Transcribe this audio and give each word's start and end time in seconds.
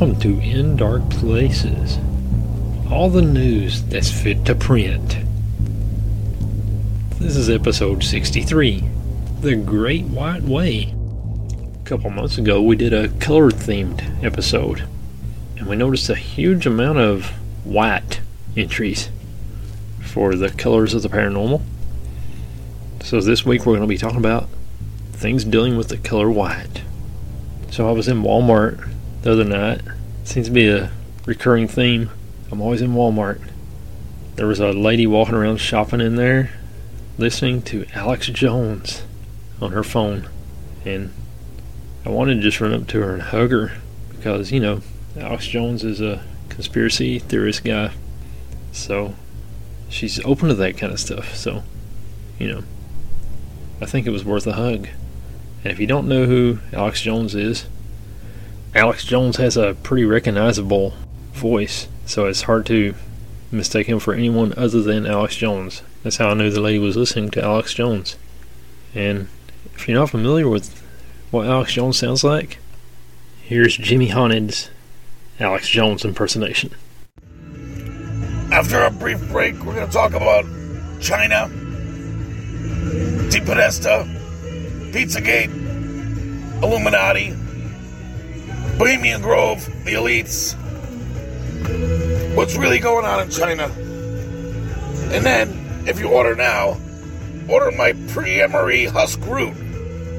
welcome 0.00 0.18
to 0.18 0.40
In 0.40 0.76
Dark 0.76 1.10
Places. 1.10 1.98
All 2.90 3.10
the 3.10 3.20
news 3.20 3.82
that's 3.82 4.10
fit 4.10 4.46
to 4.46 4.54
print. 4.54 5.18
This 7.18 7.36
is 7.36 7.50
episode 7.50 8.02
63 8.02 8.82
The 9.42 9.56
Great 9.56 10.04
White 10.04 10.42
Way. 10.42 10.94
A 11.82 11.84
couple 11.84 12.08
months 12.08 12.38
ago, 12.38 12.62
we 12.62 12.76
did 12.76 12.94
a 12.94 13.08
color 13.18 13.50
themed 13.50 14.24
episode, 14.24 14.88
and 15.58 15.66
we 15.66 15.76
noticed 15.76 16.08
a 16.08 16.14
huge 16.14 16.64
amount 16.64 16.96
of 16.96 17.26
white 17.64 18.22
entries 18.56 19.10
for 20.00 20.34
the 20.34 20.48
colors 20.48 20.94
of 20.94 21.02
the 21.02 21.10
paranormal. 21.10 21.60
So, 23.02 23.20
this 23.20 23.44
week 23.44 23.66
we're 23.66 23.76
going 23.76 23.82
to 23.82 23.86
be 23.86 23.98
talking 23.98 24.16
about 24.16 24.48
things 25.12 25.44
dealing 25.44 25.76
with 25.76 25.88
the 25.88 25.98
color 25.98 26.30
white. 26.30 26.84
So, 27.70 27.86
I 27.86 27.92
was 27.92 28.08
in 28.08 28.22
Walmart 28.22 28.88
the 29.22 29.32
other 29.32 29.44
night. 29.44 29.82
Seems 30.24 30.46
to 30.46 30.52
be 30.52 30.68
a 30.68 30.90
recurring 31.26 31.68
theme. 31.68 32.10
I'm 32.50 32.60
always 32.60 32.82
in 32.82 32.92
Walmart. 32.92 33.40
There 34.36 34.46
was 34.46 34.60
a 34.60 34.72
lady 34.72 35.06
walking 35.06 35.34
around 35.34 35.58
shopping 35.58 36.00
in 36.00 36.16
there, 36.16 36.50
listening 37.18 37.62
to 37.62 37.86
Alex 37.94 38.26
Jones 38.28 39.02
on 39.60 39.72
her 39.72 39.82
phone. 39.82 40.28
And 40.84 41.12
I 42.04 42.08
wanted 42.08 42.36
to 42.36 42.40
just 42.40 42.60
run 42.60 42.72
up 42.72 42.86
to 42.88 43.00
her 43.02 43.12
and 43.12 43.22
hug 43.22 43.50
her 43.50 43.72
because, 44.10 44.50
you 44.50 44.60
know, 44.60 44.80
Alex 45.16 45.46
Jones 45.46 45.84
is 45.84 46.00
a 46.00 46.24
conspiracy 46.48 47.18
theorist 47.18 47.64
guy. 47.64 47.92
So 48.72 49.14
she's 49.88 50.24
open 50.24 50.48
to 50.48 50.54
that 50.54 50.78
kind 50.78 50.92
of 50.92 51.00
stuff. 51.00 51.34
So, 51.34 51.62
you 52.38 52.48
know, 52.48 52.62
I 53.80 53.86
think 53.86 54.06
it 54.06 54.10
was 54.10 54.24
worth 54.24 54.46
a 54.46 54.54
hug. 54.54 54.88
And 55.62 55.72
if 55.72 55.78
you 55.78 55.86
don't 55.86 56.08
know 56.08 56.24
who 56.24 56.60
Alex 56.72 57.02
Jones 57.02 57.34
is, 57.34 57.66
Alex 58.72 59.04
Jones 59.04 59.36
has 59.38 59.56
a 59.56 59.74
pretty 59.82 60.04
recognizable 60.04 60.94
voice, 61.32 61.88
so 62.06 62.26
it's 62.26 62.42
hard 62.42 62.66
to 62.66 62.94
mistake 63.50 63.88
him 63.88 63.98
for 63.98 64.14
anyone 64.14 64.54
other 64.56 64.80
than 64.80 65.06
Alex 65.06 65.34
Jones. 65.34 65.82
That's 66.04 66.18
how 66.18 66.28
I 66.28 66.34
knew 66.34 66.50
the 66.50 66.60
lady 66.60 66.78
was 66.78 66.96
listening 66.96 67.30
to 67.30 67.42
Alex 67.42 67.74
Jones. 67.74 68.16
And 68.94 69.26
if 69.74 69.88
you're 69.88 69.98
not 69.98 70.10
familiar 70.10 70.48
with 70.48 70.80
what 71.32 71.48
Alex 71.48 71.72
Jones 71.72 71.98
sounds 71.98 72.22
like, 72.22 72.58
here's 73.42 73.76
Jimmy 73.76 74.08
Honed's 74.08 74.70
Alex 75.40 75.68
Jones 75.68 76.04
impersonation. 76.04 76.72
After 78.52 78.82
a 78.82 78.90
brief 78.90 79.20
break, 79.32 79.54
we're 79.64 79.74
going 79.74 79.86
to 79.86 79.92
talk 79.92 80.12
about 80.12 80.44
China, 81.00 81.48
Deep 83.30 83.44
Podesta, 83.44 84.06
Pizzagate, 84.92 85.52
Illuminati, 86.62 87.34
Bohemian 88.80 89.20
Grove, 89.20 89.62
the 89.84 89.92
elites, 89.92 90.56
what's 92.34 92.56
really 92.56 92.78
going 92.78 93.04
on 93.04 93.20
in 93.20 93.28
China. 93.28 93.64
And 95.12 95.22
then, 95.22 95.84
if 95.86 96.00
you 96.00 96.08
order 96.08 96.34
now, 96.34 96.80
order 97.46 97.70
my 97.76 97.92
pre-emery 98.08 98.86
husk 98.86 99.20
root, 99.26 99.52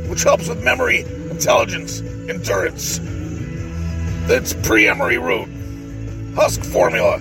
which 0.07 0.21
helps 0.21 0.47
with 0.47 0.63
memory, 0.63 1.01
intelligence, 1.31 2.01
endurance. 2.29 2.99
That's 4.27 4.53
pre-emery 4.53 5.17
root. 5.17 5.49
Husk 6.35 6.63
formula. 6.63 7.19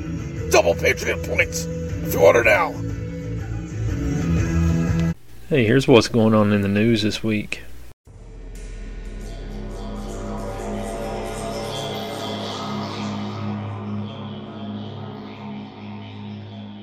Double 0.51 0.75
Patriot 0.75 1.23
points 1.23 1.65
if 1.65 2.13
you 2.13 2.21
order 2.21 2.45
now. 2.45 2.73
Hey, 5.49 5.65
here's 5.65 5.89
what's 5.89 6.09
going 6.09 6.35
on 6.35 6.53
in 6.53 6.61
the 6.61 6.69
news 6.69 7.01
this 7.01 7.25
week. 7.25 7.63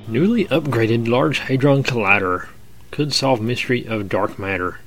Newly 0.09 0.45
upgraded 0.45 1.09
Large 1.09 1.39
Hadron 1.39 1.83
Collider 1.83 2.47
could 2.91 3.13
solve 3.13 3.41
mystery 3.41 3.85
of 3.85 4.07
dark 4.07 4.39
matter. 4.39 4.79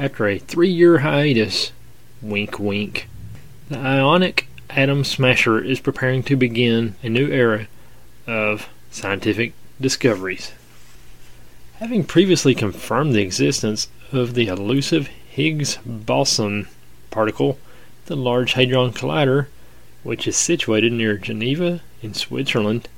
After 0.00 0.26
a 0.26 0.40
three-year 0.40 0.98
hiatus, 0.98 1.70
wink 2.20 2.58
wink, 2.58 3.08
the 3.68 3.78
Ionic 3.78 4.48
Atom 4.68 5.04
Smasher 5.04 5.60
is 5.62 5.78
preparing 5.78 6.24
to 6.24 6.34
begin 6.34 6.96
a 7.04 7.08
new 7.08 7.28
era 7.28 7.68
of 8.26 8.68
scientific 8.90 9.52
discoveries. 9.80 10.50
Having 11.74 12.04
previously 12.04 12.56
confirmed 12.56 13.14
the 13.14 13.22
existence 13.22 13.86
of 14.10 14.34
the 14.34 14.48
elusive 14.48 15.06
Higgs 15.06 15.78
boson 15.86 16.66
particle, 17.12 17.60
the 18.06 18.16
Large 18.16 18.54
Hadron 18.54 18.92
Collider, 18.92 19.46
which 20.02 20.26
is 20.26 20.36
situated 20.36 20.92
near 20.92 21.16
Geneva 21.16 21.80
in 22.02 22.12
Switzerland, 22.12 22.88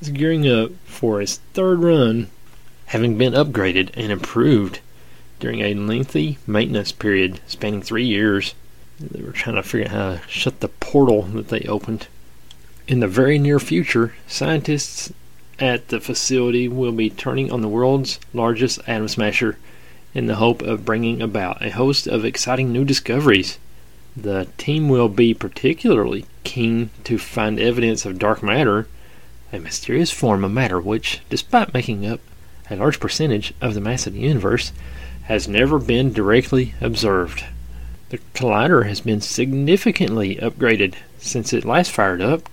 is 0.00 0.10
gearing 0.10 0.48
up 0.48 0.70
for 0.84 1.20
its 1.20 1.40
third 1.54 1.80
run, 1.82 2.28
having 2.86 3.16
been 3.16 3.32
upgraded 3.32 3.90
and 3.94 4.12
improved 4.12 4.80
during 5.40 5.60
a 5.60 5.74
lengthy 5.74 6.38
maintenance 6.46 6.92
period 6.92 7.40
spanning 7.46 7.82
three 7.82 8.04
years. 8.04 8.54
They 9.00 9.22
were 9.22 9.32
trying 9.32 9.56
to 9.56 9.62
figure 9.62 9.86
out 9.86 9.92
how 9.92 10.14
to 10.14 10.28
shut 10.28 10.60
the 10.60 10.68
portal 10.68 11.22
that 11.22 11.48
they 11.48 11.60
opened. 11.62 12.06
In 12.88 13.00
the 13.00 13.08
very 13.08 13.38
near 13.38 13.58
future, 13.58 14.14
scientists 14.26 15.12
at 15.58 15.88
the 15.88 16.00
facility 16.00 16.68
will 16.68 16.92
be 16.92 17.10
turning 17.10 17.50
on 17.50 17.60
the 17.60 17.68
world's 17.68 18.18
largest 18.32 18.80
atom 18.86 19.08
smasher 19.08 19.58
in 20.14 20.26
the 20.26 20.36
hope 20.36 20.62
of 20.62 20.84
bringing 20.84 21.20
about 21.20 21.64
a 21.64 21.70
host 21.70 22.06
of 22.06 22.24
exciting 22.24 22.72
new 22.72 22.84
discoveries. 22.84 23.58
The 24.16 24.48
team 24.56 24.88
will 24.88 25.08
be 25.08 25.34
particularly 25.34 26.24
keen 26.44 26.90
to 27.04 27.18
find 27.18 27.58
evidence 27.58 28.06
of 28.06 28.18
dark 28.18 28.42
matter 28.42 28.86
a 29.56 29.60
mysterious 29.60 30.10
form 30.10 30.44
of 30.44 30.52
matter 30.52 30.78
which, 30.78 31.20
despite 31.30 31.72
making 31.72 32.06
up 32.06 32.20
a 32.70 32.76
large 32.76 33.00
percentage 33.00 33.54
of 33.60 33.74
the 33.74 33.80
mass 33.80 34.06
of 34.06 34.12
the 34.12 34.20
universe, 34.20 34.70
has 35.24 35.48
never 35.48 35.78
been 35.78 36.12
directly 36.12 36.74
observed. 36.80 37.44
The 38.10 38.18
collider 38.34 38.86
has 38.86 39.00
been 39.00 39.20
significantly 39.20 40.36
upgraded 40.36 40.94
since 41.18 41.52
it 41.52 41.64
last 41.64 41.90
fired 41.90 42.20
up, 42.20 42.48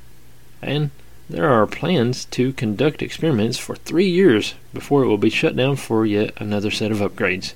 and 0.61 0.89
there 1.29 1.49
are 1.49 1.67
plans 1.67 2.25
to 2.25 2.53
conduct 2.53 3.01
experiments 3.01 3.57
for 3.57 3.75
three 3.75 4.09
years 4.09 4.55
before 4.73 5.03
it 5.03 5.07
will 5.07 5.17
be 5.17 5.29
shut 5.29 5.55
down 5.55 5.75
for 5.75 6.05
yet 6.05 6.33
another 6.37 6.71
set 6.71 6.91
of 6.91 6.99
upgrades. 6.99 7.53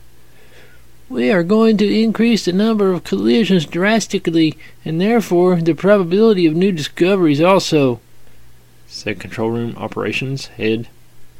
We 1.09 1.31
are 1.31 1.43
going 1.43 1.77
to 1.77 2.01
increase 2.01 2.45
the 2.45 2.51
number 2.51 2.91
of 2.91 3.05
collisions 3.05 3.65
drastically, 3.65 4.57
and 4.83 4.99
therefore 4.99 5.61
the 5.61 5.73
probability 5.73 6.45
of 6.45 6.55
new 6.55 6.73
discoveries 6.73 7.39
also, 7.39 8.01
said 8.87 9.19
Control 9.19 9.51
Room 9.51 9.75
Operations 9.77 10.47
Head 10.47 10.87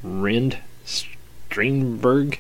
Rende 0.04 0.58
Steerenberg. 0.86 2.40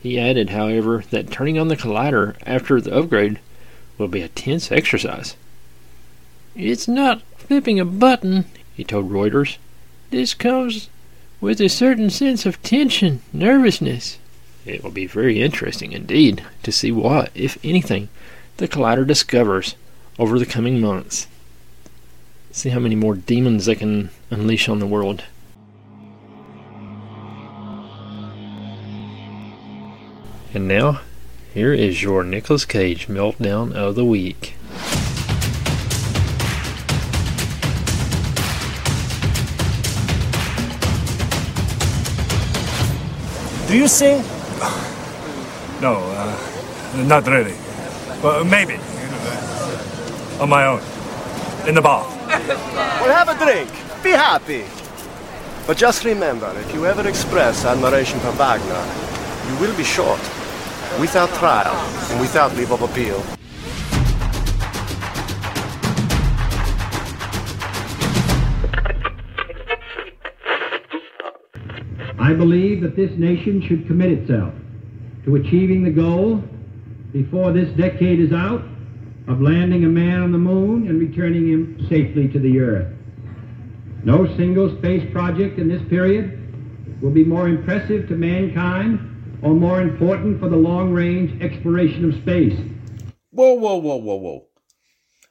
He 0.00 0.18
added, 0.18 0.50
however, 0.50 1.04
that 1.10 1.30
turning 1.30 1.58
on 1.58 1.68
the 1.68 1.76
collider 1.76 2.36
after 2.46 2.80
the 2.80 2.96
upgrade 2.96 3.40
will 3.98 4.08
be 4.08 4.22
a 4.22 4.28
tense 4.28 4.70
exercise. 4.70 5.36
It's 6.54 6.86
not 6.86 7.22
flipping 7.36 7.80
a 7.80 7.84
button, 7.84 8.44
he 8.74 8.84
told 8.84 9.10
Reuters. 9.10 9.56
This 10.10 10.34
comes 10.34 10.88
with 11.40 11.60
a 11.60 11.68
certain 11.68 12.08
sense 12.08 12.46
of 12.46 12.62
tension, 12.62 13.22
nervousness. 13.32 14.18
It 14.64 14.82
will 14.82 14.90
be 14.90 15.06
very 15.06 15.42
interesting 15.42 15.92
indeed 15.92 16.44
to 16.62 16.72
see 16.72 16.92
what, 16.92 17.30
if 17.34 17.58
anything, 17.64 18.08
the 18.56 18.68
collider 18.68 19.06
discovers 19.06 19.74
over 20.18 20.38
the 20.38 20.46
coming 20.46 20.80
months 20.80 21.26
see 22.56 22.70
how 22.70 22.80
many 22.80 22.94
more 22.94 23.14
demons 23.14 23.66
they 23.66 23.74
can 23.74 24.08
unleash 24.30 24.66
on 24.66 24.78
the 24.78 24.86
world. 24.86 25.24
And 30.54 30.66
now, 30.66 31.02
here 31.52 31.74
is 31.74 32.02
your 32.02 32.24
Nicolas 32.24 32.64
Cage 32.64 33.08
meltdown 33.08 33.74
of 33.74 33.94
the 33.94 34.06
week. 34.06 34.54
Do 43.68 43.76
you 43.76 43.86
sing? 43.86 44.22
No, 45.82 45.98
uh, 45.98 47.04
not 47.06 47.26
really. 47.26 47.54
Well, 48.22 48.44
maybe. 48.44 48.76
On 50.40 50.48
my 50.48 50.64
own. 50.64 50.80
In 51.68 51.74
the 51.74 51.82
bar. 51.82 52.15
Well, 52.48 53.12
have 53.12 53.28
a 53.28 53.44
drink. 53.44 53.70
Be 54.04 54.10
happy. 54.10 54.64
But 55.66 55.76
just 55.76 56.04
remember, 56.04 56.52
if 56.60 56.72
you 56.72 56.86
ever 56.86 57.08
express 57.08 57.64
admiration 57.64 58.20
for 58.20 58.30
Wagner, 58.32 58.84
you 59.50 59.58
will 59.60 59.76
be 59.76 59.82
shot. 59.82 60.20
Without 61.00 61.28
trial 61.34 61.74
and 62.10 62.20
without 62.20 62.54
leave 62.54 62.70
of 62.70 62.82
appeal. 62.82 63.20
I 72.18 72.32
believe 72.32 72.80
that 72.82 72.94
this 72.94 73.10
nation 73.18 73.60
should 73.60 73.88
commit 73.88 74.12
itself 74.12 74.54
to 75.24 75.34
achieving 75.34 75.82
the 75.82 75.90
goal 75.90 76.42
before 77.12 77.52
this 77.52 77.68
decade 77.76 78.20
is 78.20 78.32
out 78.32 78.62
of 79.28 79.40
landing 79.40 79.84
a 79.84 79.88
man 79.88 80.22
on 80.22 80.32
the 80.32 80.38
moon 80.38 80.88
and 80.88 81.00
returning 81.00 81.48
him 81.48 81.86
safely 81.88 82.28
to 82.28 82.38
the 82.38 82.60
Earth. 82.60 82.92
No 84.04 84.26
single 84.36 84.76
space 84.78 85.10
project 85.12 85.58
in 85.58 85.68
this 85.68 85.82
period 85.88 87.00
will 87.02 87.10
be 87.10 87.24
more 87.24 87.48
impressive 87.48 88.08
to 88.08 88.14
mankind 88.14 89.38
or 89.42 89.54
more 89.54 89.80
important 89.80 90.40
for 90.40 90.48
the 90.48 90.56
long 90.56 90.92
range 90.92 91.40
exploration 91.42 92.04
of 92.04 92.20
space. 92.22 92.58
Whoa, 93.30 93.54
whoa, 93.54 93.76
whoa, 93.76 93.96
whoa, 93.96 94.14
whoa. 94.14 94.46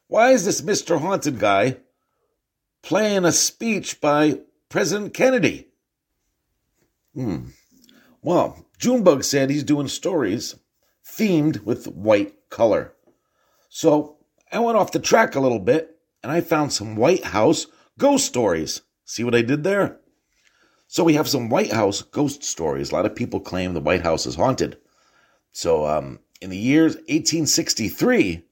Why 0.07 0.31
is 0.31 0.45
this 0.45 0.62
Mr. 0.62 1.00
Haunted 1.00 1.39
guy 1.39 1.77
playing 2.83 3.25
a 3.25 3.31
speech 3.31 4.00
by 4.00 4.41
President 4.69 5.13
Kennedy? 5.13 5.68
Hmm. 7.13 7.48
Well, 8.21 8.65
Junebug 8.77 9.24
said 9.24 9.50
he's 9.50 9.63
doing 9.63 9.88
stories 9.88 10.56
themed 11.07 11.63
with 11.63 11.88
white 11.88 12.33
color. 12.50 12.94
So 13.77 14.16
I 14.54 14.60
went 14.60 14.77
off 14.77 14.94
the 14.94 15.00
track 15.00 15.36
a 15.36 15.42
little 15.42 15.60
bit 15.60 16.00
and 16.24 16.31
I 16.31 16.39
found 16.39 16.72
some 16.72 16.95
White 16.95 17.25
House 17.25 17.68
ghost 17.98 18.25
stories. 18.25 18.83
See 19.04 19.22
what 19.22 19.36
I 19.36 19.42
did 19.42 19.66
there? 19.66 20.00
So 20.88 21.04
we 21.04 21.16
have 21.16 21.27
some 21.27 21.50
White 21.50 21.74
House 21.74 22.01
ghost 22.01 22.42
stories. 22.42 22.92
A 22.92 22.95
lot 22.95 23.06
of 23.06 23.18
people 23.18 23.42
claim 23.42 23.74
the 23.74 23.81
White 23.81 24.04
House 24.04 24.25
is 24.25 24.36
haunted. 24.36 24.77
So 25.51 25.86
um, 25.86 26.19
in 26.39 26.51
the 26.51 26.57
years 26.57 26.95
1863, 26.95 28.45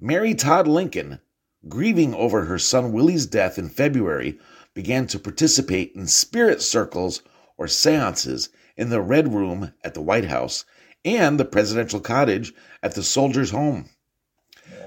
Mary 0.00 0.34
Todd 0.34 0.66
Lincoln, 0.66 1.20
grieving 1.68 2.12
over 2.12 2.46
her 2.46 2.58
son 2.58 2.90
Willie's 2.90 3.26
death 3.26 3.60
in 3.60 3.68
February, 3.68 4.36
began 4.74 5.06
to 5.06 5.20
participate 5.20 5.92
in 5.94 6.08
spirit 6.08 6.60
circles 6.60 7.22
or 7.56 7.68
seances 7.68 8.48
in 8.76 8.90
the 8.90 9.00
Red 9.00 9.32
Room 9.32 9.72
at 9.84 9.94
the 9.94 10.02
White 10.02 10.24
House 10.24 10.64
and 11.04 11.38
the 11.38 11.44
presidential 11.44 12.00
cottage 12.00 12.52
at 12.82 12.96
the 12.96 13.04
Soldiers' 13.04 13.50
Home. 13.50 13.90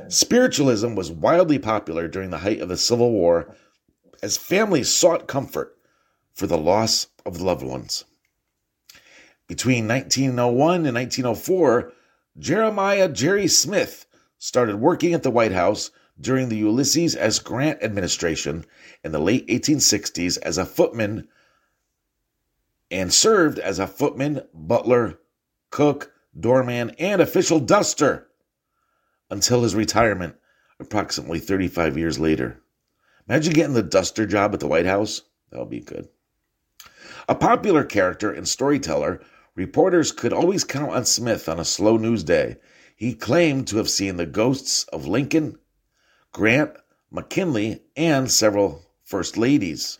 Spiritualism 0.09 0.95
was 0.95 1.11
wildly 1.11 1.59
popular 1.59 2.07
during 2.07 2.31
the 2.31 2.39
height 2.39 2.61
of 2.61 2.69
the 2.69 2.77
Civil 2.77 3.11
War 3.11 3.55
as 4.23 4.37
families 4.37 4.91
sought 4.91 5.27
comfort 5.27 5.77
for 6.33 6.47
the 6.47 6.57
loss 6.57 7.07
of 7.27 7.41
loved 7.41 7.61
ones. 7.61 8.05
Between 9.47 9.87
1901 9.87 10.87
and 10.87 10.95
1904, 10.95 11.93
Jeremiah 12.39 13.07
Jerry 13.07 13.47
Smith 13.47 14.07
started 14.39 14.77
working 14.77 15.13
at 15.13 15.21
the 15.21 15.29
White 15.29 15.51
House 15.51 15.91
during 16.19 16.49
the 16.49 16.57
Ulysses 16.57 17.15
S. 17.15 17.37
Grant 17.37 17.83
administration 17.83 18.65
in 19.03 19.11
the 19.11 19.19
late 19.19 19.47
1860s 19.47 20.39
as 20.41 20.57
a 20.57 20.65
footman 20.65 21.27
and 22.89 23.13
served 23.13 23.59
as 23.59 23.77
a 23.77 23.85
footman, 23.85 24.41
butler, 24.55 25.19
cook, 25.69 26.11
doorman, 26.39 26.95
and 26.97 27.21
official 27.21 27.59
duster 27.59 28.28
until 29.29 29.63
his 29.63 29.75
retirement 29.75 30.35
approximately 30.79 31.39
35 31.39 31.97
years 31.97 32.19
later. 32.19 32.61
Imagine 33.27 33.53
getting 33.53 33.73
the 33.73 33.83
duster 33.83 34.25
job 34.25 34.53
at 34.53 34.59
the 34.59 34.67
White 34.67 34.85
House. 34.85 35.21
That 35.51 35.59
would 35.59 35.69
be 35.69 35.81
good. 35.81 36.07
A 37.27 37.35
popular 37.35 37.83
character 37.83 38.31
and 38.31 38.47
storyteller, 38.47 39.21
reporters 39.55 40.11
could 40.11 40.33
always 40.33 40.63
count 40.63 40.91
on 40.91 41.05
Smith 41.05 41.47
on 41.47 41.59
a 41.59 41.65
slow 41.65 41.97
news 41.97 42.23
day. 42.23 42.57
He 42.95 43.13
claimed 43.13 43.67
to 43.67 43.77
have 43.77 43.89
seen 43.89 44.17
the 44.17 44.25
ghosts 44.25 44.83
of 44.85 45.05
Lincoln, 45.05 45.59
Grant, 46.31 46.71
McKinley, 47.11 47.81
and 47.95 48.31
several 48.31 48.83
first 49.03 49.37
ladies. 49.37 49.99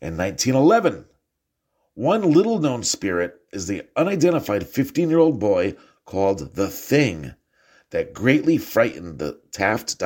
In 0.00 0.16
1911, 0.16 1.04
one 1.94 2.32
little 2.32 2.58
known 2.58 2.82
spirit 2.82 3.40
is 3.52 3.66
the 3.66 3.82
unidentified 3.94 4.66
15 4.66 5.10
year 5.10 5.18
old 5.18 5.38
boy 5.38 5.76
called 6.04 6.54
the 6.54 6.68
Thing 6.68 7.34
that 7.92 8.14
greatly 8.14 8.56
frightened 8.56 9.18
the 9.18 9.38
Taft 9.52 10.02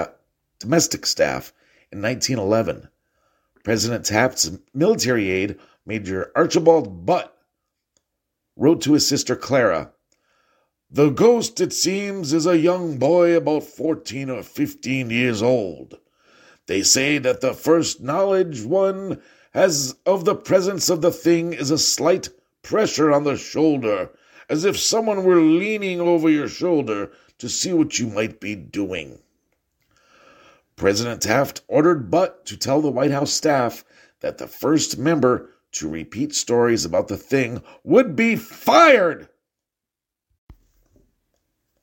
domestic 0.59 1.07
staff 1.07 1.53
in 1.93 2.03
1911. 2.03 2.89
President 3.63 4.05
Taft's 4.05 4.51
military 4.75 5.31
aide, 5.31 5.57
Major 5.87 6.33
Archibald 6.35 7.07
Butt, 7.07 7.37
wrote 8.57 8.83
to 8.83 8.95
his 8.95 9.07
sister 9.07 9.37
Clara 9.37 9.93
The 10.91 11.11
ghost, 11.11 11.61
it 11.61 11.73
seems, 11.73 12.33
is 12.33 12.45
a 12.47 12.59
young 12.59 12.99
boy 12.99 13.37
about 13.37 13.63
14 13.63 14.31
or 14.31 14.43
15 14.43 15.11
years 15.11 15.41
old. 15.41 15.99
They 16.67 16.83
say 16.83 17.19
that 17.19 17.41
the 17.41 17.55
first 17.55 18.01
knowledge 18.01 18.65
one 18.65 19.23
has 19.53 19.95
of 20.05 20.25
the 20.25 20.35
presence 20.35 20.91
of 20.91 21.03
the 21.03 21.13
thing 21.13 21.53
is 21.53 21.71
a 21.71 21.79
slight 21.79 22.31
pressure 22.63 23.13
on 23.13 23.23
the 23.23 23.37
shoulder, 23.37 24.11
as 24.49 24.65
if 24.65 24.77
someone 24.77 25.23
were 25.23 25.41
leaning 25.41 26.01
over 26.01 26.29
your 26.29 26.49
shoulder 26.49 27.13
to 27.39 27.49
see 27.49 27.73
what 27.73 27.99
you 27.99 28.07
might 28.07 28.41
be 28.41 28.55
doing. 28.55 29.21
President 30.77 31.23
Taft 31.23 31.63
ordered 31.69 32.11
Butt 32.11 32.45
to 32.47 32.57
tell 32.57 32.81
the 32.81 32.91
White 32.91 33.11
House 33.11 33.33
staff 33.33 33.85
that 34.21 34.39
the 34.39 34.47
first 34.47 34.99
member 34.99 35.51
to 35.73 35.89
repeat 35.89 36.35
stories 36.35 36.85
about 36.85 37.09
the 37.09 37.17
thing 37.17 37.63
would 37.85 38.17
be 38.17 38.37
fired. 38.37 39.29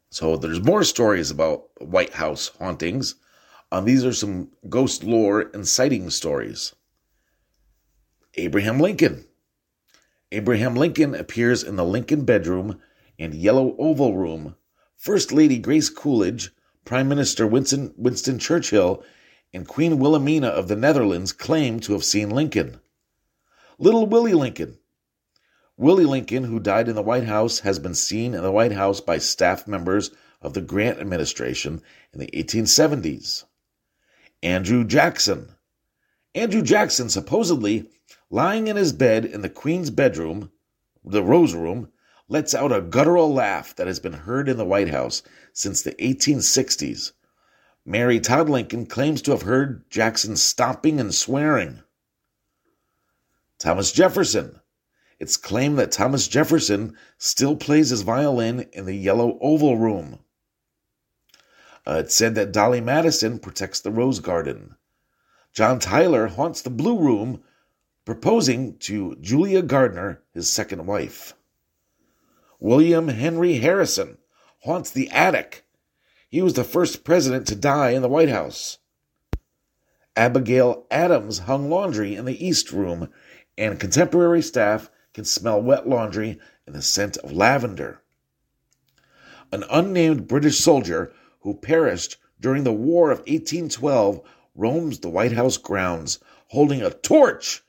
So 0.09 0.38
there's 0.38 0.61
more 0.61 0.83
stories 0.83 1.31
about 1.31 1.69
White 1.81 2.13
House 2.13 2.51
hauntings. 2.59 3.15
Um, 3.71 3.85
these 3.85 4.05
are 4.05 4.13
some 4.13 4.50
ghost 4.69 5.03
lore 5.03 5.50
and 5.53 5.67
sighting 5.67 6.11
stories. 6.11 6.75
Abraham 8.35 8.79
Lincoln. 8.79 9.25
Abraham 10.31 10.75
Lincoln 10.75 11.15
appears 11.15 11.63
in 11.63 11.75
the 11.75 11.85
Lincoln 11.85 12.25
bedroom 12.25 12.79
and 13.17 13.33
Yellow 13.33 13.75
Oval 13.79 14.15
Room. 14.15 14.55
First 15.03 15.33
Lady 15.33 15.57
Grace 15.57 15.89
Coolidge 15.89 16.51
Prime 16.85 17.09
Minister 17.09 17.45
Winston, 17.45 17.94
Winston 17.97 18.39
Churchill 18.39 19.03
and 19.53 19.67
Queen 19.67 20.00
Wilhelmina 20.00 20.47
of 20.47 20.69
the 20.69 20.77
Netherlands 20.77 21.33
claim 21.33 21.81
to 21.81 21.91
have 21.91 22.05
seen 22.05 22.29
Lincoln. 22.29 22.79
Little 23.77 24.05
Willie 24.05 24.33
Lincoln. 24.33 24.77
Willie 25.75 26.05
Lincoln, 26.05 26.45
who 26.45 26.57
died 26.57 26.88
in 26.88 26.95
the 26.95 27.01
White 27.01 27.25
House, 27.25 27.59
has 27.59 27.79
been 27.79 27.95
seen 27.95 28.33
in 28.33 28.44
the 28.44 28.51
White 28.53 28.71
House 28.71 29.01
by 29.01 29.17
staff 29.17 29.67
members 29.67 30.10
of 30.41 30.53
the 30.53 30.62
Grant 30.62 31.00
administration 31.00 31.81
in 32.13 32.22
the 32.22 32.27
1870s. 32.27 33.43
Andrew 34.41 34.86
Jackson. 34.86 35.50
Andrew 36.33 36.62
Jackson 36.62 37.10
supposedly 37.10 37.89
lying 38.29 38.67
in 38.67 38.77
his 38.77 38.93
bed 38.93 39.25
in 39.25 39.41
the 39.41 39.50
Queen's 39.50 39.89
bedroom, 39.89 40.50
the 41.03 41.22
Rose 41.24 41.53
Room, 41.53 41.91
lets 42.27 42.53
out 42.53 42.72
a 42.72 42.82
guttural 42.82 43.34
laugh 43.34 43.75
that 43.75 43.88
has 43.88 44.00
been 44.00 44.13
heard 44.13 44.48
in 44.48 44.58
the 44.58 44.65
White 44.65 44.89
House 44.89 45.24
since 45.51 45.82
the 45.82 45.94
1860s. 45.94 47.12
Mary 47.86 48.20
Todd 48.20 48.50
Lincoln 48.50 48.86
claims 48.86 49.22
to 49.22 49.32
have 49.32 49.42
heard 49.42 49.89
Jackson 49.89 50.38
stomping 50.38 51.00
and 51.00 51.13
swearing. 51.13 51.84
Thomas 53.60 53.92
Jefferson. 53.92 54.60
It's 55.20 55.38
claimed 55.38 55.77
that 55.80 55.92
Thomas 55.92 56.27
Jefferson 56.27 56.98
still 57.18 57.56
plays 57.56 57.89
his 57.89 58.01
violin 58.01 58.68
in 58.74 58.86
the 58.86 58.96
Yellow 58.96 59.38
Oval 59.42 59.77
Room. 59.77 60.20
Uh, 61.86 62.00
it's 62.00 62.15
said 62.15 62.36
that 62.36 62.51
Dolley 62.51 62.82
Madison 62.82 63.39
protects 63.39 63.80
the 63.80 63.92
Rose 63.92 64.20
Garden. 64.20 64.75
John 65.53 65.80
Tyler 65.80 66.27
haunts 66.27 66.62
the 66.62 66.70
Blue 66.70 66.98
Room, 66.98 67.44
proposing 68.06 68.77
to 68.80 69.15
Julia 69.18 69.62
Gardiner, 69.62 70.22
his 70.34 70.50
second 70.50 70.86
wife. 70.86 71.36
William 72.63 73.10
Henry 73.10 73.55
Harrison 73.55 74.17
haunts 74.62 74.89
the 74.89 75.10
attic. 75.10 75.65
He 76.29 76.41
was 76.41 76.53
the 76.53 76.63
first 76.63 77.03
president 77.03 77.46
to 77.48 77.55
die 77.58 77.89
in 77.89 78.01
the 78.01 78.08
White 78.08 78.29
House. 78.29 78.77
Abigail 80.15 80.88
Adams 80.89 81.39
hung 81.39 81.70
laundry 81.70 82.15
in 82.15 82.24
the 82.24 82.41
East 82.41 82.72
Room, 82.72 83.10
and 83.58 83.82
contemporary 83.82 84.41
staff 84.41 84.89
can 85.13 85.25
smell 85.25 85.62
wet 85.62 85.89
laundry 85.89 86.39
and 86.65 86.74
the 86.74 86.82
scent 86.82 87.17
of 87.17 87.34
lavender. 87.34 88.01
An 89.51 89.65
unnamed 89.70 90.29
British 90.29 90.60
soldier 90.60 91.12
who 91.41 91.55
perished 91.55 92.15
during 92.39 92.63
the 92.63 92.72
War 92.72 93.12
of 93.12 93.20
1812 93.20 94.22
roams 94.55 95.00
the 95.00 95.10
White 95.10 95.34
House 95.34 95.58
grounds 95.58 96.20
holding 96.48 96.82
a 96.82 96.91
torch. 96.91 97.62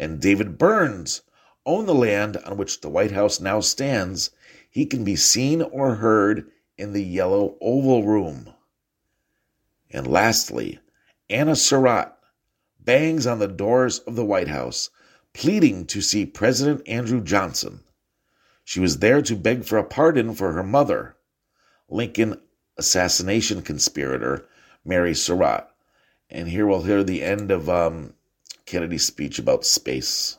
And 0.00 0.22
David 0.22 0.56
Burns 0.56 1.20
own 1.66 1.86
the 1.86 1.94
land 1.94 2.36
on 2.38 2.56
which 2.56 2.80
the 2.80 2.88
White 2.88 3.12
House 3.12 3.40
now 3.40 3.60
stands, 3.60 4.30
he 4.70 4.86
can 4.86 5.04
be 5.04 5.16
seen 5.16 5.62
or 5.62 5.96
heard 5.96 6.50
in 6.76 6.92
the 6.92 7.04
Yellow 7.04 7.56
Oval 7.60 8.04
Room. 8.04 8.52
And 9.90 10.06
lastly, 10.06 10.80
Anna 11.30 11.56
Surratt 11.56 12.18
bangs 12.80 13.26
on 13.26 13.38
the 13.38 13.48
doors 13.48 14.00
of 14.00 14.16
the 14.16 14.24
White 14.24 14.48
House, 14.48 14.90
pleading 15.32 15.86
to 15.86 16.00
see 16.00 16.26
President 16.26 16.86
Andrew 16.86 17.22
Johnson. 17.22 17.80
She 18.64 18.80
was 18.80 18.98
there 18.98 19.22
to 19.22 19.36
beg 19.36 19.64
for 19.64 19.78
a 19.78 19.84
pardon 19.84 20.34
for 20.34 20.52
her 20.52 20.62
mother, 20.62 21.16
Lincoln 21.88 22.40
assassination 22.76 23.62
conspirator 23.62 24.48
Mary 24.84 25.14
Surratt. 25.14 25.70
And 26.28 26.48
here 26.48 26.66
we'll 26.66 26.82
hear 26.82 27.04
the 27.04 27.22
end 27.22 27.50
of 27.50 27.68
um, 27.68 28.14
Kennedy's 28.66 29.06
speech 29.06 29.38
about 29.38 29.64
space. 29.64 30.38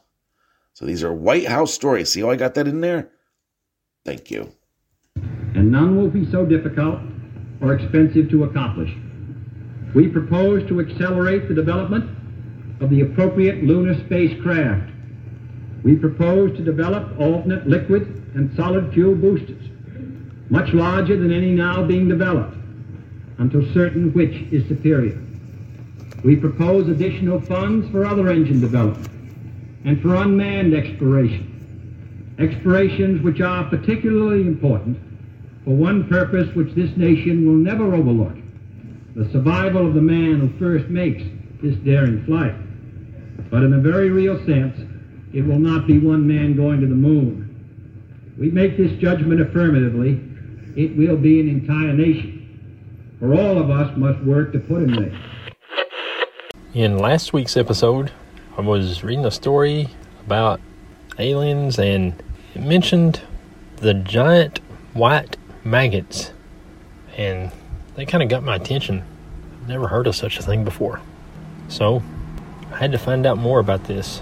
So 0.75 0.86
these 0.86 1.05
are 1.05 1.13
White 1.13 1.48
House 1.48 1.74
stories. 1.74 2.12
See 2.12 2.20
how 2.20 2.32
I 2.32 2.36
got 2.36 2.53
that 2.55 2.67
in 2.67 2.82
there? 2.82 3.10
Thank 4.03 4.29
you. 4.29 4.51
And 5.15 5.72
none 5.72 5.96
will 5.96 6.10
be 6.10 6.29
so 6.29 6.46
difficult 6.46 7.00
or 7.62 7.74
expensive 7.74 8.29
to 8.32 8.44
accomplish. 8.44 8.91
We 9.96 10.10
propose 10.10 10.67
to 10.67 10.82
accelerate 10.82 11.48
the 11.48 11.53
development 11.53 12.12
of 12.82 12.89
the 12.89 13.01
appropriate 13.01 13.63
lunar 13.63 13.98
spacecraft. 14.05 14.91
We 15.86 15.96
propose 15.96 16.58
to 16.58 16.63
develop 16.63 17.17
alternate 17.22 17.65
liquid 17.65 18.01
and 18.36 18.53
solid 18.58 18.94
fuel 18.94 19.15
boosters, 19.15 19.63
much 20.50 20.74
larger 20.74 21.15
than 21.15 21.32
any 21.32 21.51
now 21.51 21.86
being 21.86 22.10
developed, 22.10 22.58
until 23.38 23.62
certain 23.74 24.12
which 24.12 24.36
is 24.51 24.67
superior. 24.67 25.22
We 26.25 26.36
propose 26.36 26.89
additional 26.89 27.39
funds 27.39 27.89
for 27.91 28.05
other 28.05 28.27
engine 28.29 28.60
development 28.60 29.14
and 29.86 30.01
for 30.01 30.15
unmanned 30.15 30.74
exploration, 30.74 32.36
explorations 32.39 33.22
which 33.22 33.39
are 33.39 33.70
particularly 33.70 34.42
important 34.42 34.98
for 35.63 35.72
one 35.72 36.08
purpose 36.08 36.54
which 36.56 36.74
this 36.75 36.96
nation 36.98 37.46
will 37.46 37.56
never 37.56 37.94
overlook, 37.94 38.36
the 39.15 39.30
survival 39.32 39.88
of 39.88 39.94
the 39.94 40.01
man 40.01 40.39
who 40.39 40.60
first 40.60 40.89
makes 40.89 41.24
this 41.62 41.75
daring 41.77 42.25
flight. 42.25 42.54
But 43.50 43.63
in 43.63 43.74
a 43.74 43.80
very 43.80 44.10
real 44.10 44.38
sense, 44.46 44.77
it 45.34 45.42
will 45.42 45.60
not 45.60 45.88
be 45.88 46.00
one 46.00 46.27
man 46.27 46.56
going 46.56 46.82
to 46.82 46.88
the 46.88 46.96
moon. 46.96 48.34
We 48.38 48.50
make 48.51 48.77
this 48.77 48.92
judgment 49.00 49.39
affirmatively. 49.39 50.22
It 50.75 50.98
will 50.98 51.18
be 51.18 51.39
an 51.39 51.48
entire 51.48 51.94
nation. 51.94 53.15
For 53.20 53.34
all 53.34 53.58
of 53.58 53.70
us 53.70 53.96
must 53.98 54.20
work 54.24 54.51
to 54.54 54.60
put 54.60 54.84
him 54.84 54.96
there. 54.96 55.20
In 56.74 56.98
last 56.98 57.32
week's 57.34 57.56
episode, 57.56 58.12
I 58.57 58.62
was 58.62 59.03
reading 59.03 59.25
a 59.25 59.31
story 59.31 59.89
about 60.25 60.62
aliens 61.19 61.77
and 61.77 62.13
it 62.53 62.62
mentioned 62.62 63.21
the 63.77 63.93
giant 63.93 64.59
white 64.93 65.35
maggots. 65.65 66.31
And 67.17 67.51
they 67.95 68.05
kind 68.05 68.24
of 68.24 68.29
got 68.29 68.43
my 68.43 68.55
attention. 68.55 69.03
I've 69.62 69.67
Never 69.67 69.89
heard 69.89 70.07
of 70.07 70.15
such 70.15 70.39
a 70.39 70.41
thing 70.41 70.63
before. 70.63 71.01
So, 71.67 72.01
I 72.71 72.77
had 72.77 72.93
to 72.93 72.97
find 72.97 73.25
out 73.25 73.38
more 73.38 73.59
about 73.59 73.85
this. 73.85 74.21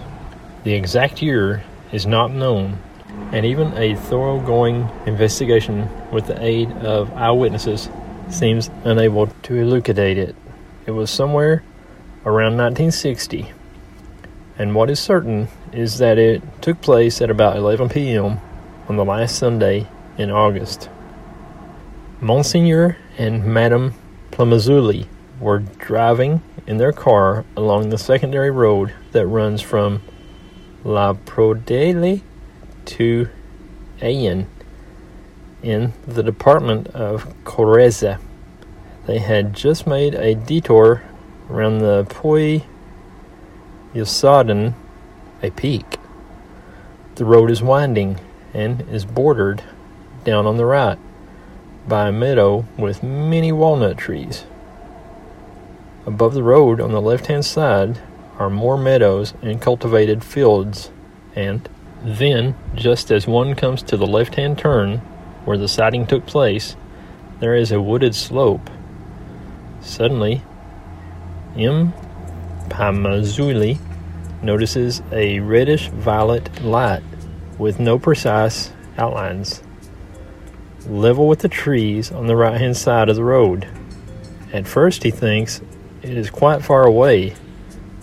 The 0.64 0.74
exact 0.74 1.22
year 1.22 1.64
is 1.92 2.08
not 2.08 2.32
known, 2.32 2.80
and 3.32 3.46
even 3.46 3.78
a 3.78 3.96
thoroughgoing 3.96 4.90
investigation 5.06 5.88
with 6.12 6.26
the 6.26 6.44
aid 6.44 6.72
of 6.72 7.14
eyewitnesses 7.14 7.88
seems 8.30 8.72
unable 8.84 9.28
to 9.28 9.56
elucidate 9.56 10.18
it. 10.18 10.36
It 10.88 10.92
was 10.92 11.12
somewhere 11.12 11.64
around 12.26 12.58
1960, 12.58 13.52
and 14.58 14.76
what 14.76 14.90
is 14.90 15.00
certain 15.00 15.48
is 15.72 15.98
that 15.98 16.18
it 16.18 16.42
took 16.62 16.82
place 16.82 17.22
at 17.22 17.30
about 17.30 17.58
11 17.58 17.90
p.m. 17.90 18.40
on 18.88 18.96
the 18.96 19.06
last 19.06 19.38
Sunday 19.38 19.88
in 20.18 20.30
August. 20.30 20.90
Monsignor 22.22 22.98
and 23.18 23.44
Madame 23.44 23.94
Plamazzuli 24.32 25.08
were 25.40 25.60
driving 25.60 26.42
in 26.68 26.78
their 26.78 26.94
car 26.94 27.44
along 27.58 27.90
the 27.90 27.98
secondary 27.98 28.52
road 28.52 28.94
that 29.12 29.28
runs 29.28 29.62
from 29.62 30.02
La 30.84 31.14
Prodele 31.14 32.22
to 32.86 33.28
Ayen 34.00 34.46
in 35.62 35.94
the 36.06 36.24
department 36.24 36.88
of 36.90 37.34
Corrèze. 37.44 38.20
They 39.06 39.20
had 39.20 39.54
just 39.54 39.88
made 39.88 40.14
a 40.14 40.36
detour 40.36 41.04
around 41.50 41.80
the 41.80 42.06
Puy 42.06 42.66
Yosadon, 43.94 44.74
a 45.44 45.52
peak. 45.52 45.98
The 47.16 47.26
road 47.26 47.52
is 47.52 47.62
winding 47.62 48.20
and 48.54 48.82
is 48.90 49.06
bordered 49.06 49.64
down 50.24 50.48
on 50.48 50.58
the 50.58 50.66
right 50.66 50.98
by 51.88 52.08
a 52.08 52.12
meadow 52.12 52.66
with 52.76 53.04
many 53.04 53.52
walnut 53.52 53.98
trees. 53.98 54.46
Above 56.08 56.34
the 56.34 56.44
road 56.44 56.82
on 56.82 56.92
the 56.92 57.02
left 57.02 57.28
hand 57.28 57.46
side 57.46 58.00
are 58.40 58.50
more 58.50 58.78
meadows 58.78 59.34
and 59.42 59.62
cultivated 59.62 60.24
fields, 60.24 60.90
and 61.36 61.70
then, 62.04 62.56
just 62.74 63.12
as 63.12 63.28
one 63.28 63.54
comes 63.54 63.84
to 63.84 63.96
the 63.96 64.08
left 64.08 64.36
hand 64.36 64.58
turn 64.58 64.98
where 65.46 65.58
the 65.58 65.68
sighting 65.68 66.08
took 66.08 66.26
place, 66.26 66.76
there 67.40 67.56
is 67.56 67.72
a 67.72 67.82
wooded 67.82 68.16
slope. 68.16 68.70
Suddenly, 69.82 70.42
M. 71.56 71.94
Pamazuli 72.70 73.78
notices 74.44 75.02
a 75.12 75.40
reddish 75.40 75.90
violet 75.90 76.62
light 76.64 77.04
with 77.58 77.80
no 77.80 77.98
precise 77.98 78.72
outlines 78.98 79.64
level 80.88 81.28
with 81.28 81.40
the 81.40 81.50
trees 81.50 82.12
on 82.12 82.28
the 82.28 82.36
right 82.36 82.60
hand 82.60 82.76
side 82.76 83.10
of 83.10 83.16
the 83.16 83.24
road. 83.24 83.68
At 84.52 84.68
first, 84.68 85.04
he 85.04 85.12
thinks 85.12 85.62
it 86.02 86.18
is 86.18 86.30
quite 86.30 86.64
far 86.64 86.84
away, 86.84 87.36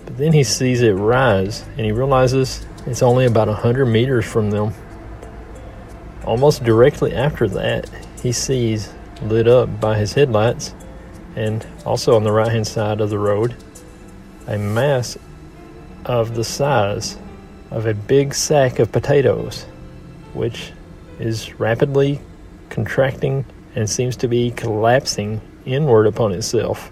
but 0.04 0.16
then 0.16 0.32
he 0.32 0.42
sees 0.42 0.82
it 0.82 0.92
rise 0.92 1.62
and 1.76 1.80
he 1.80 1.92
realizes 1.92 2.66
it's 2.86 3.02
only 3.02 3.26
about 3.26 3.48
a 3.48 3.54
hundred 3.54 3.86
meters 3.86 4.24
from 4.24 4.50
them. 4.50 4.72
Almost 6.24 6.64
directly 6.64 7.14
after 7.14 7.48
that, 7.48 7.88
he 8.22 8.32
sees, 8.32 8.92
lit 9.22 9.46
up 9.46 9.80
by 9.80 9.98
his 9.98 10.14
headlights, 10.14 10.74
and 11.36 11.66
also 11.84 12.16
on 12.16 12.24
the 12.24 12.32
right 12.32 12.50
hand 12.50 12.66
side 12.66 13.00
of 13.00 13.10
the 13.10 13.18
road, 13.18 13.54
a 14.46 14.58
mass 14.58 15.16
of 16.04 16.34
the 16.34 16.44
size 16.44 17.16
of 17.70 17.86
a 17.86 17.94
big 17.94 18.34
sack 18.34 18.78
of 18.78 18.92
potatoes, 18.92 19.64
which 20.34 20.72
is 21.18 21.58
rapidly 21.60 22.20
contracting 22.68 23.44
and 23.74 23.88
seems 23.88 24.16
to 24.16 24.28
be 24.28 24.50
collapsing 24.52 25.40
inward 25.64 26.06
upon 26.06 26.32
itself. 26.32 26.90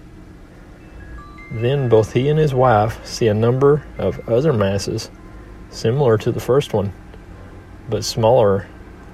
Then 1.51 1.89
both 1.89 2.13
he 2.13 2.29
and 2.29 2.37
his 2.37 2.53
wife 2.53 3.05
see 3.05 3.27
a 3.27 3.33
number 3.33 3.85
of 3.97 4.27
other 4.29 4.53
masses 4.53 5.09
similar 5.71 6.17
to 6.19 6.31
the 6.31 6.39
first 6.39 6.73
one, 6.73 6.93
but 7.89 8.05
smaller, 8.05 8.67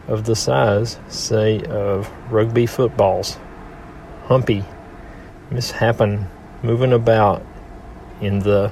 of 0.08 0.26
the 0.26 0.36
size, 0.36 1.00
say, 1.08 1.64
of 1.64 2.10
rugby 2.32 2.66
footballs. 2.66 3.38
Humpy, 4.26 4.64
mishappen, 5.50 6.28
moving 6.62 6.94
about 6.94 7.44
in 8.22 8.40
the 8.40 8.72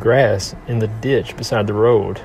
grass 0.00 0.54
in 0.66 0.78
the 0.78 0.88
ditch 0.88 1.36
beside 1.36 1.66
the 1.66 1.74
road. 1.74 2.20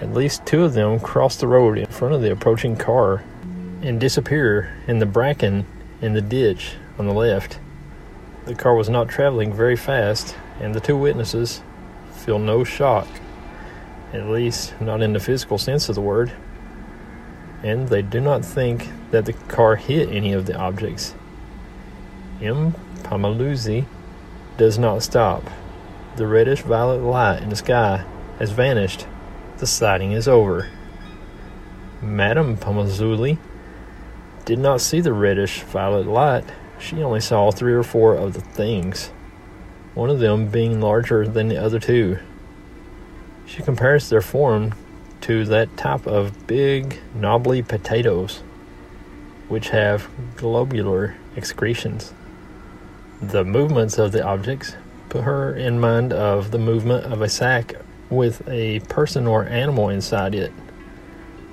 At 0.00 0.14
least 0.14 0.46
two 0.46 0.64
of 0.64 0.74
them 0.74 1.00
cross 1.00 1.36
the 1.36 1.48
road 1.48 1.78
in 1.78 1.86
front 1.86 2.14
of 2.14 2.22
the 2.22 2.30
approaching 2.30 2.76
car 2.76 3.24
and 3.82 4.00
disappear 4.00 4.76
in 4.86 4.98
the 4.98 5.06
bracken 5.06 5.66
in 6.00 6.12
the 6.14 6.20
ditch 6.22 6.74
on 6.98 7.06
the 7.06 7.14
left. 7.14 7.58
The 8.46 8.54
car 8.54 8.74
was 8.74 8.88
not 8.88 9.08
traveling 9.08 9.52
very 9.52 9.76
fast, 9.76 10.36
and 10.60 10.74
the 10.74 10.80
two 10.80 10.96
witnesses 10.96 11.62
feel 12.12 12.38
no 12.38 12.64
shock, 12.64 13.08
at 14.12 14.26
least 14.26 14.80
not 14.80 15.02
in 15.02 15.12
the 15.12 15.20
physical 15.20 15.58
sense 15.58 15.88
of 15.88 15.94
the 15.94 16.00
word, 16.00 16.32
and 17.62 17.88
they 17.88 18.02
do 18.02 18.20
not 18.20 18.44
think 18.44 18.88
that 19.10 19.26
the 19.26 19.32
car 19.32 19.76
hit 19.76 20.08
any 20.10 20.32
of 20.32 20.46
the 20.46 20.56
objects. 20.56 21.14
M. 22.40 22.74
Pamaluzzi 23.02 23.84
does 24.56 24.78
not 24.78 25.02
stop. 25.02 25.42
The 26.18 26.26
reddish 26.26 26.62
violet 26.62 27.00
light 27.00 27.44
in 27.44 27.48
the 27.48 27.54
sky 27.54 28.04
has 28.40 28.50
vanished. 28.50 29.06
The 29.58 29.68
sighting 29.68 30.10
is 30.10 30.26
over. 30.26 30.68
Madame 32.02 32.56
Pamazzuli 32.56 33.38
did 34.44 34.58
not 34.58 34.80
see 34.80 35.00
the 35.00 35.12
reddish 35.12 35.60
violet 35.60 36.08
light. 36.08 36.42
She 36.80 37.04
only 37.04 37.20
saw 37.20 37.52
three 37.52 37.72
or 37.72 37.84
four 37.84 38.16
of 38.16 38.32
the 38.32 38.40
things, 38.40 39.12
one 39.94 40.10
of 40.10 40.18
them 40.18 40.48
being 40.48 40.80
larger 40.80 41.24
than 41.24 41.46
the 41.46 41.56
other 41.56 41.78
two. 41.78 42.18
She 43.46 43.62
compares 43.62 44.08
their 44.08 44.20
form 44.20 44.74
to 45.20 45.44
that 45.44 45.76
type 45.76 46.08
of 46.08 46.48
big, 46.48 46.98
knobbly 47.14 47.62
potatoes, 47.62 48.42
which 49.46 49.68
have 49.68 50.08
globular 50.34 51.14
excretions. 51.36 52.12
The 53.22 53.44
movements 53.44 53.98
of 53.98 54.10
the 54.10 54.24
objects 54.26 54.74
put 55.08 55.24
her 55.24 55.54
in 55.54 55.80
mind 55.80 56.12
of 56.12 56.50
the 56.50 56.58
movement 56.58 57.12
of 57.12 57.22
a 57.22 57.28
sack 57.28 57.74
with 58.10 58.46
a 58.48 58.80
person 58.80 59.26
or 59.26 59.44
animal 59.44 59.88
inside 59.88 60.34
it. 60.34 60.52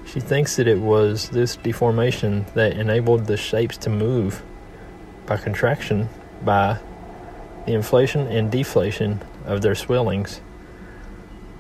She 0.06 0.20
thinks 0.20 0.56
that 0.56 0.68
it 0.68 0.80
was 0.80 1.30
this 1.30 1.56
deformation 1.56 2.46
that 2.54 2.74
enabled 2.74 3.26
the 3.26 3.38
shapes 3.38 3.78
to 3.78 3.90
move 3.90 4.44
by 5.26 5.38
contraction 5.38 6.10
by 6.44 6.80
the 7.66 7.74
inflation 7.74 8.28
and 8.28 8.52
deflation 8.52 9.22
of 9.46 9.62
their 9.62 9.76
swellings. 9.76 10.42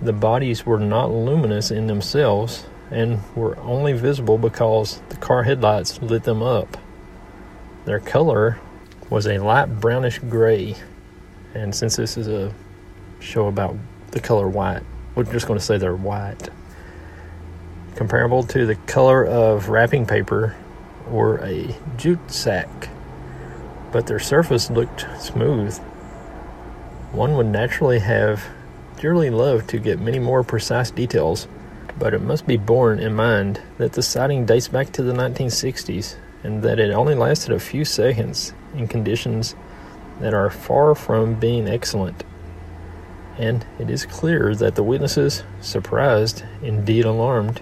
The 0.01 0.13
bodies 0.13 0.65
were 0.65 0.79
not 0.79 1.11
luminous 1.11 1.71
in 1.71 1.87
themselves 1.87 2.65
and 2.91 3.19
were 3.35 3.57
only 3.59 3.93
visible 3.93 4.37
because 4.37 5.01
the 5.09 5.15
car 5.17 5.43
headlights 5.43 6.01
lit 6.01 6.23
them 6.23 6.43
up. 6.43 6.77
Their 7.85 7.99
color 7.99 8.59
was 9.09 9.25
a 9.25 9.39
light 9.39 9.79
brownish 9.79 10.19
gray, 10.19 10.75
and 11.55 11.73
since 11.73 11.95
this 11.95 12.17
is 12.17 12.27
a 12.27 12.53
show 13.19 13.47
about 13.47 13.75
the 14.11 14.19
color 14.19 14.47
white, 14.47 14.83
we're 15.15 15.23
just 15.23 15.47
going 15.47 15.57
to 15.59 15.65
say 15.65 15.77
they're 15.77 15.95
white 15.95 16.49
comparable 17.95 18.43
to 18.43 18.65
the 18.65 18.75
color 18.75 19.25
of 19.25 19.69
wrapping 19.69 20.05
paper 20.05 20.55
or 21.09 21.37
a 21.43 21.75
jute 21.97 22.29
sack, 22.29 22.89
but 23.91 24.05
their 24.07 24.19
surface 24.19 24.69
looked 24.69 25.05
smooth. 25.19 25.77
One 27.11 27.35
would 27.35 27.47
naturally 27.47 27.99
have 27.99 28.43
dearly 28.99 29.29
loved 29.29 29.69
to 29.69 29.79
get 29.79 29.99
many 29.99 30.19
more 30.19 30.43
precise 30.43 30.91
details, 30.91 31.47
but 31.97 32.13
it 32.13 32.21
must 32.21 32.45
be 32.45 32.57
borne 32.57 32.99
in 32.99 33.15
mind 33.15 33.61
that 33.77 33.93
the 33.93 34.03
sighting 34.03 34.45
dates 34.45 34.67
back 34.67 34.91
to 34.93 35.03
the 35.03 35.13
1960s 35.13 36.15
and 36.43 36.61
that 36.63 36.79
it 36.79 36.91
only 36.91 37.15
lasted 37.15 37.53
a 37.53 37.59
few 37.59 37.85
seconds 37.85 38.53
in 38.75 38.87
conditions 38.87 39.55
that 40.19 40.33
are 40.33 40.49
far 40.49 40.95
from 40.95 41.35
being 41.35 41.67
excellent. 41.67 42.23
And 43.37 43.65
it 43.79 43.89
is 43.89 44.05
clear 44.05 44.55
that 44.55 44.75
the 44.75 44.83
witnesses, 44.83 45.43
surprised, 45.61 46.43
indeed 46.61 47.05
alarmed, 47.05 47.61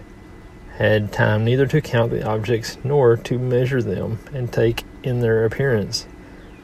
had 0.78 1.12
time 1.12 1.46
neither 1.46 1.68
to 1.68 1.82
count 1.82 2.12
the 2.12 2.28
objects 2.28 2.78
nor 2.84 3.16
to 3.16 3.38
measure 3.38 3.82
them 3.82 4.20
and 4.34 4.52
take 4.52 4.84
in 5.04 5.20
their 5.20 5.46
appearance 5.46 6.08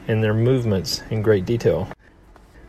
and 0.08 0.22
their 0.22 0.34
movements 0.34 1.02
in 1.10 1.22
great 1.22 1.44
detail. 1.44 1.88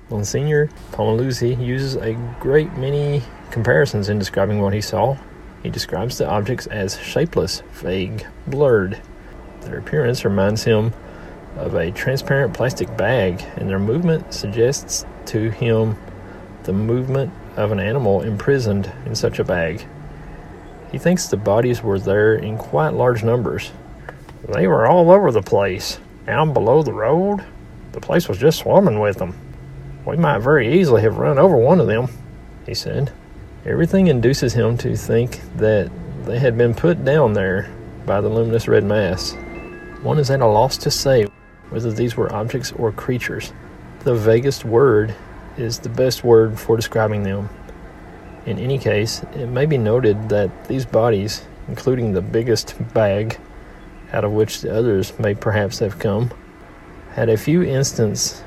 Monsignor 0.10 0.70
Pomoluzzi 0.92 1.56
uses 1.60 1.96
a 1.96 2.14
great 2.40 2.72
many 2.74 3.24
comparisons 3.50 4.10
in 4.10 4.20
describing 4.20 4.62
what 4.62 4.74
he 4.74 4.82
saw. 4.82 5.18
He 5.64 5.70
describes 5.70 6.18
the 6.18 6.28
objects 6.28 6.68
as 6.68 7.00
shapeless, 7.00 7.64
vague, 7.72 8.26
blurred. 8.46 9.02
Their 9.62 9.80
appearance 9.80 10.26
reminds 10.26 10.64
him 10.64 10.94
of 11.58 11.76
a 11.76 11.92
transparent 11.92 12.54
plastic 12.54 12.96
bag, 12.98 13.44
and 13.56 13.70
their 13.70 13.80
movement 13.80 14.34
suggests 14.34 15.06
to 15.28 15.50
him 15.50 15.98
the 16.64 16.74
movement 16.74 17.32
of 17.58 17.72
an 17.72 17.80
animal 17.80 18.22
imprisoned 18.22 18.92
in 19.06 19.16
such 19.16 19.40
a 19.40 19.44
bag. 19.44 19.86
He 20.92 20.98
thinks 20.98 21.28
the 21.28 21.38
bodies 21.38 21.82
were 21.82 22.00
there 22.00 22.36
in 22.36 22.58
quite 22.58 22.94
large 22.94 23.24
numbers. 23.24 23.72
They 24.48 24.68
were 24.68 24.88
all 24.88 25.12
over 25.12 25.32
the 25.32 25.42
place, 25.42 26.00
down 26.26 26.54
below 26.54 26.84
the 26.84 26.94
road. 26.94 27.44
The 27.92 28.02
place 28.02 28.28
was 28.28 28.38
just 28.38 28.60
swarming 28.60 29.00
with 29.00 29.18
them. 29.18 29.36
We 30.06 30.18
might 30.18 30.40
very 30.40 30.80
easily 30.80 31.02
have 31.04 31.18
run 31.18 31.38
over 31.38 31.56
one 31.56 31.80
of 31.80 31.88
them, 31.88 32.10
he 32.66 32.74
said. 32.74 33.12
Everything 33.66 34.08
induces 34.08 34.54
him 34.54 34.78
to 34.80 34.96
think 34.96 35.42
that 35.58 35.92
they 36.26 36.40
had 36.40 36.58
been 36.58 36.74
put 36.74 37.06
down 37.06 37.34
there 37.34 37.70
by 38.06 38.20
the 38.22 38.30
luminous 38.30 38.68
red 38.68 38.84
mass. 38.84 39.34
One 40.02 40.18
is 40.18 40.32
at 40.32 40.42
a 40.42 40.48
loss 40.48 40.78
to 40.78 40.92
say 40.92 41.28
whether 41.72 41.92
these 41.92 42.16
were 42.16 42.32
objects 42.32 42.72
or 42.74 42.92
creatures. 42.92 43.52
The 44.04 44.14
vaguest 44.14 44.64
word 44.64 45.16
is 45.58 45.80
the 45.80 45.90
best 45.90 46.24
word 46.24 46.60
for 46.60 46.76
describing 46.76 47.24
them. 47.24 47.50
In 48.46 48.60
any 48.60 48.78
case, 48.78 49.24
it 49.34 49.48
may 49.48 49.66
be 49.66 49.78
noted 49.78 50.30
that 50.30 50.66
these 50.68 50.86
bodies, 50.86 51.44
including 51.68 52.14
the 52.14 52.22
biggest 52.22 52.76
bag, 52.94 53.40
out 54.14 54.24
of 54.24 54.32
which 54.32 54.62
the 54.62 54.76
others 54.76 55.18
may 55.18 55.34
perhaps 55.34 55.80
have 55.80 55.98
come, 55.98 56.32
had 57.14 57.30
a 57.30 57.38
few 57.38 57.64
instances 57.64 58.44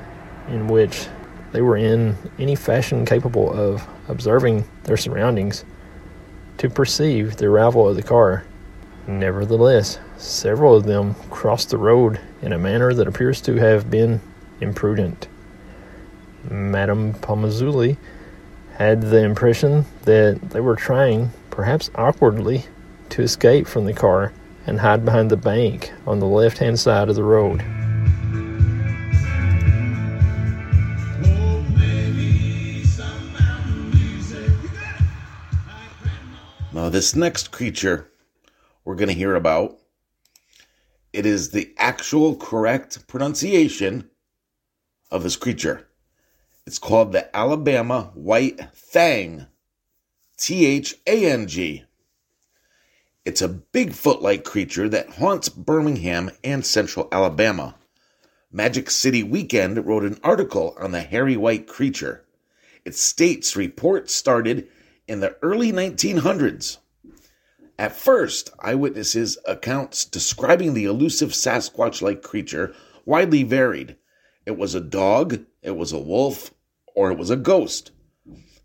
in 0.47 0.67
which 0.67 1.07
they 1.51 1.61
were 1.61 1.77
in 1.77 2.15
any 2.37 2.55
fashion 2.55 3.05
capable 3.05 3.51
of 3.53 3.87
observing 4.07 4.65
their 4.83 4.97
surroundings 4.97 5.65
to 6.57 6.69
perceive 6.69 7.37
the 7.37 7.45
arrival 7.45 7.87
of 7.87 7.95
the 7.95 8.03
car. 8.03 8.43
Nevertheless, 9.07 9.99
several 10.17 10.75
of 10.75 10.85
them 10.85 11.15
crossed 11.29 11.69
the 11.69 11.77
road 11.77 12.19
in 12.41 12.53
a 12.53 12.57
manner 12.57 12.93
that 12.93 13.07
appears 13.07 13.41
to 13.41 13.55
have 13.55 13.89
been 13.89 14.21
imprudent. 14.61 15.27
Madame 16.49 17.13
Pomazuli 17.13 17.97
had 18.77 19.01
the 19.01 19.23
impression 19.23 19.85
that 20.03 20.39
they 20.49 20.59
were 20.59 20.75
trying, 20.75 21.31
perhaps 21.49 21.89
awkwardly, 21.95 22.65
to 23.09 23.21
escape 23.21 23.67
from 23.67 23.85
the 23.85 23.93
car 23.93 24.33
and 24.67 24.79
hide 24.79 25.05
behind 25.05 25.31
the 25.31 25.37
bank 25.37 25.91
on 26.05 26.19
the 26.19 26.25
left 26.25 26.57
hand 26.57 26.79
side 26.79 27.09
of 27.09 27.15
the 27.15 27.23
road. 27.23 27.63
Now, 36.73 36.89
this 36.89 37.15
next 37.15 37.51
creature 37.51 38.11
we're 38.83 38.95
going 38.95 39.07
to 39.07 39.15
hear 39.15 39.35
about, 39.35 39.79
it 41.15 41.25
is 41.25 41.51
the 41.51 41.73
actual 41.77 42.35
correct 42.35 43.07
pronunciation 43.07 44.09
of 45.09 45.23
this 45.23 45.37
creature. 45.37 45.87
It's 46.67 46.77
called 46.77 47.13
the 47.13 47.33
Alabama 47.33 48.11
White 48.15 48.59
Thang. 48.73 49.47
T 50.37 50.65
H 50.65 50.95
A 51.07 51.25
N 51.25 51.47
G. 51.47 51.85
It's 53.23 53.41
a 53.41 53.47
Bigfoot 53.47 54.21
like 54.21 54.43
creature 54.43 54.89
that 54.89 55.11
haunts 55.11 55.47
Birmingham 55.47 56.31
and 56.43 56.65
central 56.65 57.07
Alabama. 57.13 57.75
Magic 58.51 58.91
City 58.91 59.23
Weekend 59.23 59.85
wrote 59.85 60.03
an 60.03 60.19
article 60.21 60.75
on 60.77 60.91
the 60.91 61.01
hairy 61.01 61.37
white 61.37 61.65
creature. 61.65 62.25
It 62.83 62.93
states 62.93 63.55
reports 63.55 64.13
started 64.13 64.67
in 65.07 65.21
the 65.21 65.37
early 65.41 65.71
1900s. 65.71 66.79
At 67.77 67.97
first, 67.97 68.51
eyewitnesses' 68.59 69.37
accounts 69.45 70.05
describing 70.05 70.73
the 70.73 70.85
elusive 70.85 71.31
Sasquatch 71.31 72.01
like 72.01 72.21
creature 72.21 72.73
widely 73.05 73.43
varied. 73.43 73.97
It 74.45 74.57
was 74.57 74.75
a 74.75 74.79
dog, 74.79 75.45
it 75.61 75.75
was 75.75 75.91
a 75.91 75.99
wolf, 75.99 76.53
or 76.95 77.11
it 77.11 77.17
was 77.17 77.29
a 77.29 77.35
ghost. 77.35 77.91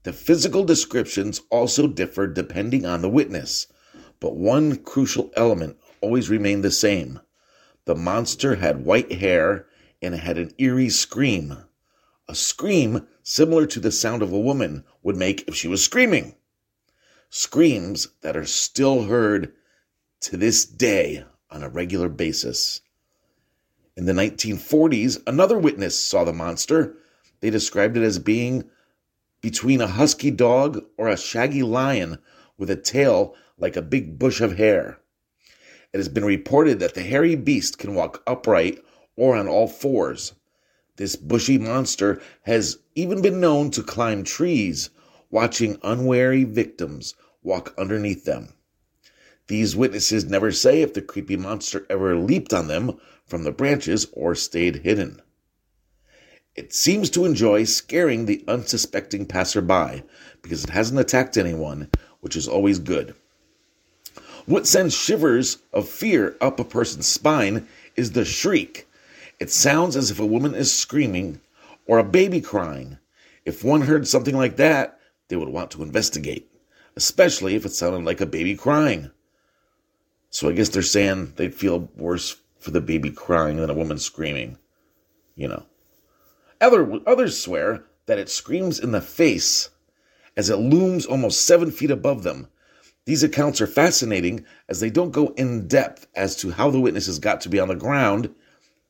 The 0.04 0.12
physical 0.12 0.64
descriptions 0.64 1.40
also 1.50 1.88
differed 1.88 2.34
depending 2.34 2.86
on 2.86 3.02
the 3.02 3.08
witness, 3.08 3.66
but 4.20 4.36
one 4.36 4.76
crucial 4.76 5.32
element 5.34 5.76
always 6.00 6.30
remained 6.30 6.62
the 6.62 6.70
same. 6.70 7.18
The 7.86 7.96
monster 7.96 8.54
had 8.54 8.84
white 8.84 9.10
hair 9.10 9.66
and 10.00 10.14
had 10.14 10.38
an 10.38 10.52
eerie 10.56 10.88
scream. 10.88 11.56
A 12.28 12.34
scream 12.36 13.08
similar 13.24 13.66
to 13.66 13.80
the 13.80 13.90
sound 13.90 14.22
of 14.22 14.32
a 14.32 14.38
woman 14.38 14.84
would 15.02 15.16
make 15.16 15.48
if 15.48 15.56
she 15.56 15.66
was 15.66 15.82
screaming. 15.82 16.36
Screams 17.30 18.08
that 18.22 18.36
are 18.36 18.44
still 18.44 19.04
heard 19.04 19.52
to 20.20 20.36
this 20.36 20.64
day 20.64 21.24
on 21.50 21.62
a 21.62 21.68
regular 21.68 22.08
basis. 22.08 22.80
In 23.96 24.04
the 24.04 24.12
1940s, 24.12 25.22
another 25.26 25.58
witness 25.58 25.98
saw 25.98 26.24
the 26.24 26.32
monster 26.32 26.96
they 27.40 27.50
described 27.50 27.96
it 27.96 28.02
as 28.02 28.18
being 28.18 28.64
between 29.40 29.80
a 29.80 29.86
husky 29.86 30.30
dog 30.30 30.84
or 30.96 31.08
a 31.08 31.16
shaggy 31.16 31.62
lion 31.62 32.18
with 32.58 32.68
a 32.68 32.76
tail 32.76 33.34
like 33.56 33.76
a 33.76 33.82
big 33.82 34.18
bush 34.18 34.40
of 34.40 34.58
hair. 34.58 34.98
It 35.92 35.98
has 35.98 36.08
been 36.08 36.24
reported 36.24 36.78
that 36.80 36.94
the 36.94 37.02
hairy 37.02 37.34
beast 37.36 37.78
can 37.78 37.94
walk 37.94 38.22
upright 38.26 38.78
or 39.16 39.36
on 39.36 39.48
all 39.48 39.66
fours. 39.66 40.34
This 40.96 41.16
bushy 41.16 41.58
monster 41.58 42.20
has 42.42 42.78
even 42.94 43.22
been 43.22 43.40
known 43.40 43.70
to 43.70 43.82
climb 43.82 44.22
trees, 44.22 44.90
watching 45.30 45.78
unwary 45.82 46.44
victims 46.44 47.14
walk 47.42 47.74
underneath 47.78 48.24
them. 48.24 48.52
These 49.46 49.74
witnesses 49.74 50.24
never 50.24 50.52
say 50.52 50.82
if 50.82 50.94
the 50.94 51.02
creepy 51.02 51.36
monster 51.36 51.86
ever 51.90 52.16
leaped 52.16 52.52
on 52.52 52.68
them 52.68 53.00
from 53.26 53.44
the 53.44 53.52
branches 53.52 54.06
or 54.12 54.34
stayed 54.34 54.76
hidden. 54.76 55.20
It 56.54 56.72
seems 56.72 57.10
to 57.10 57.24
enjoy 57.24 57.64
scaring 57.64 58.26
the 58.26 58.44
unsuspecting 58.46 59.26
passerby 59.26 60.02
because 60.42 60.64
it 60.64 60.70
hasn't 60.70 61.00
attacked 61.00 61.36
anyone, 61.36 61.90
which 62.20 62.36
is 62.36 62.46
always 62.46 62.78
good. 62.78 63.14
What 64.46 64.66
sends 64.66 64.94
shivers 64.94 65.58
of 65.72 65.88
fear 65.88 66.36
up 66.40 66.60
a 66.60 66.64
person's 66.64 67.06
spine 67.06 67.66
is 67.96 68.12
the 68.12 68.24
shriek. 68.24 68.86
It 69.38 69.50
sounds 69.50 69.96
as 69.96 70.10
if 70.10 70.20
a 70.20 70.26
woman 70.26 70.54
is 70.54 70.72
screaming 70.72 71.40
or 71.86 71.98
a 71.98 72.04
baby 72.04 72.40
crying. 72.40 72.98
If 73.44 73.64
one 73.64 73.82
heard 73.82 74.06
something 74.06 74.36
like 74.36 74.56
that, 74.56 74.99
they 75.30 75.36
would 75.36 75.48
want 75.48 75.70
to 75.70 75.82
investigate, 75.82 76.50
especially 76.96 77.54
if 77.54 77.64
it 77.64 77.72
sounded 77.72 78.04
like 78.04 78.20
a 78.20 78.26
baby 78.26 78.54
crying. 78.54 79.10
So 80.28 80.48
I 80.48 80.52
guess 80.52 80.68
they're 80.68 80.82
saying 80.82 81.34
they'd 81.36 81.54
feel 81.54 81.88
worse 81.96 82.36
for 82.58 82.72
the 82.72 82.80
baby 82.80 83.10
crying 83.10 83.56
than 83.56 83.70
a 83.70 83.74
woman 83.74 83.98
screaming. 83.98 84.58
You 85.34 85.48
know. 85.48 85.66
Other, 86.60 87.00
others 87.06 87.42
swear 87.42 87.84
that 88.06 88.18
it 88.18 88.28
screams 88.28 88.78
in 88.78 88.92
the 88.92 89.00
face 89.00 89.70
as 90.36 90.50
it 90.50 90.56
looms 90.56 91.06
almost 91.06 91.46
seven 91.46 91.70
feet 91.70 91.90
above 91.90 92.22
them. 92.22 92.48
These 93.06 93.22
accounts 93.22 93.60
are 93.60 93.66
fascinating 93.66 94.44
as 94.68 94.80
they 94.80 94.90
don't 94.90 95.10
go 95.10 95.28
in 95.36 95.68
depth 95.68 96.06
as 96.14 96.36
to 96.36 96.50
how 96.50 96.70
the 96.70 96.80
witnesses 96.80 97.18
got 97.18 97.40
to 97.42 97.48
be 97.48 97.58
on 97.58 97.68
the 97.68 97.74
ground 97.74 98.34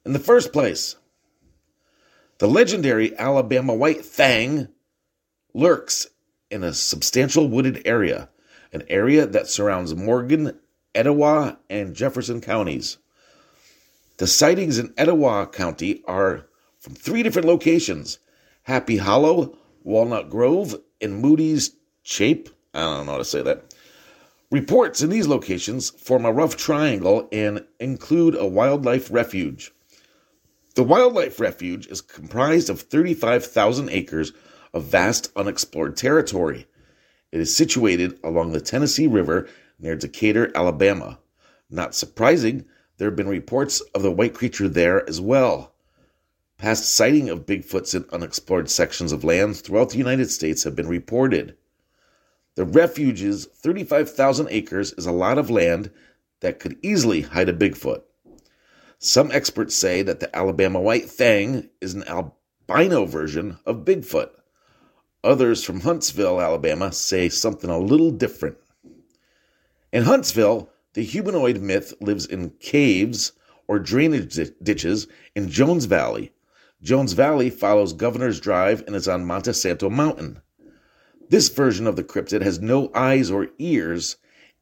in 0.05 0.13
the 0.15 0.19
first 0.19 0.53
place. 0.53 0.97
The 2.39 2.49
legendary 2.49 3.17
Alabama 3.19 3.75
White 3.75 4.05
Thang 4.05 4.69
lurks 5.55 6.07
in 6.51 6.65
a 6.65 6.73
substantial 6.73 7.49
wooded 7.49 7.83
area, 7.85 8.29
an 8.73 8.83
area 8.89 9.27
that 9.27 9.47
surrounds 9.47 9.95
Morgan, 9.95 10.59
Etowah, 10.95 11.59
and 11.69 11.95
Jefferson 11.95 12.41
counties. 12.41 12.99
The 14.19 14.27
sightings 14.27 14.79
in 14.79 14.93
Etowah 14.99 15.47
County 15.47 16.03
are 16.07 16.47
from 16.79 16.95
three 16.95 17.23
different 17.23 17.49
locations 17.49 18.19
Happy 18.65 18.99
Hollow, 18.99 19.57
Walnut 19.83 20.29
Grove, 20.29 20.77
and 21.01 21.23
Moody's 21.23 21.77
Chape. 22.05 22.51
I 22.75 22.81
don't 22.81 23.07
know 23.07 23.13
how 23.13 23.19
to 23.19 23.25
say 23.25 23.43
that. 23.43 23.75
Reports 24.51 25.01
in 25.01 25.11
these 25.11 25.29
locations 25.29 25.91
form 25.91 26.25
a 26.25 26.33
rough 26.33 26.57
triangle 26.57 27.29
and 27.31 27.65
include 27.79 28.35
a 28.35 28.47
wildlife 28.47 29.11
refuge. 29.11 29.73
The 30.75 30.83
wildlife 30.83 31.41
refuge 31.41 31.87
is 31.87 32.01
comprised 32.01 32.69
of 32.69 32.81
35,000 32.83 33.89
acres 33.91 34.33
of 34.73 34.85
vast 34.85 35.33
unexplored 35.37 35.97
territory. 35.97 36.67
It 37.33 37.41
is 37.41 37.55
situated 37.55 38.19
along 38.25 38.53
the 38.53 38.61
Tennessee 38.61 39.07
River 39.07 39.49
near 39.79 39.97
Decatur, 39.97 40.51
Alabama. 40.55 41.19
Not 41.71 41.95
surprising, 41.95 42.65
there 42.99 43.09
have 43.09 43.17
been 43.17 43.29
reports 43.29 43.81
of 43.95 44.03
the 44.03 44.11
white 44.11 44.35
creature 44.35 44.69
there 44.69 45.09
as 45.09 45.21
well. 45.21 45.73
Past 46.59 46.95
sighting 46.95 47.31
of 47.31 47.47
Bigfoots 47.47 47.95
in 47.95 48.05
unexplored 48.13 48.69
sections 48.69 49.13
of 49.13 49.25
land 49.25 49.57
throughout 49.57 49.91
the 49.91 49.99
United 49.99 50.31
States 50.31 50.65
have 50.65 50.77
been 50.77 50.89
reported. 50.89 51.57
The 52.57 52.67
refuge's 52.67 53.47
35,000 53.47 54.49
acres 54.51 54.93
is 54.93 55.07
a 55.07 55.13
lot 55.13 55.39
of 55.39 55.49
land 55.49 55.91
that 56.41 56.59
could 56.59 56.77
easily 56.83 57.23
hide 57.23 57.49
a 57.49 57.55
Bigfoot. 57.55 58.03
Some 58.99 59.31
experts 59.33 59.75
say 59.75 60.03
that 60.03 60.21
the 60.21 60.35
Alabama 60.37 60.81
white 60.81 61.09
thing 61.09 61.71
is 61.81 61.95
an 61.95 62.05
albino 62.07 63.07
version 63.07 63.59
of 63.65 63.87
Bigfoot. 63.87 64.31
Others 65.23 65.65
from 65.65 65.81
Huntsville, 65.81 66.41
Alabama 66.41 66.93
say 66.93 67.29
something 67.29 67.69
a 67.69 67.79
little 67.79 68.11
different. 68.11 68.57
In 69.93 70.05
Huntsville, 70.05 70.71
the 70.95 71.03
humanoid 71.03 71.61
myth 71.61 71.93
lives 72.01 72.25
in 72.27 72.51
caves 72.61 73.33
or 73.69 73.79
drainage 73.79 74.39
ditches 74.63 75.07
in 75.35 75.51
Jones 75.51 75.85
Valley. 75.85 76.33
Jones 76.83 77.13
Valley 77.13 77.51
follows 77.51 77.93
Governor's 77.93 78.41
Drive 78.41 78.83
and 78.87 78.97
is 78.97 79.07
on 79.07 79.27
Monte 79.27 79.53
Santo 79.53 79.91
Mountain. 79.91 80.41
This 81.29 81.49
version 81.49 81.87
of 81.87 81.97
the 81.97 82.03
cryptid 82.03 82.43
has 82.43 82.61
no 82.61 82.91
eyes 82.95 83.31
or 83.31 83.49
ears, 83.59 84.17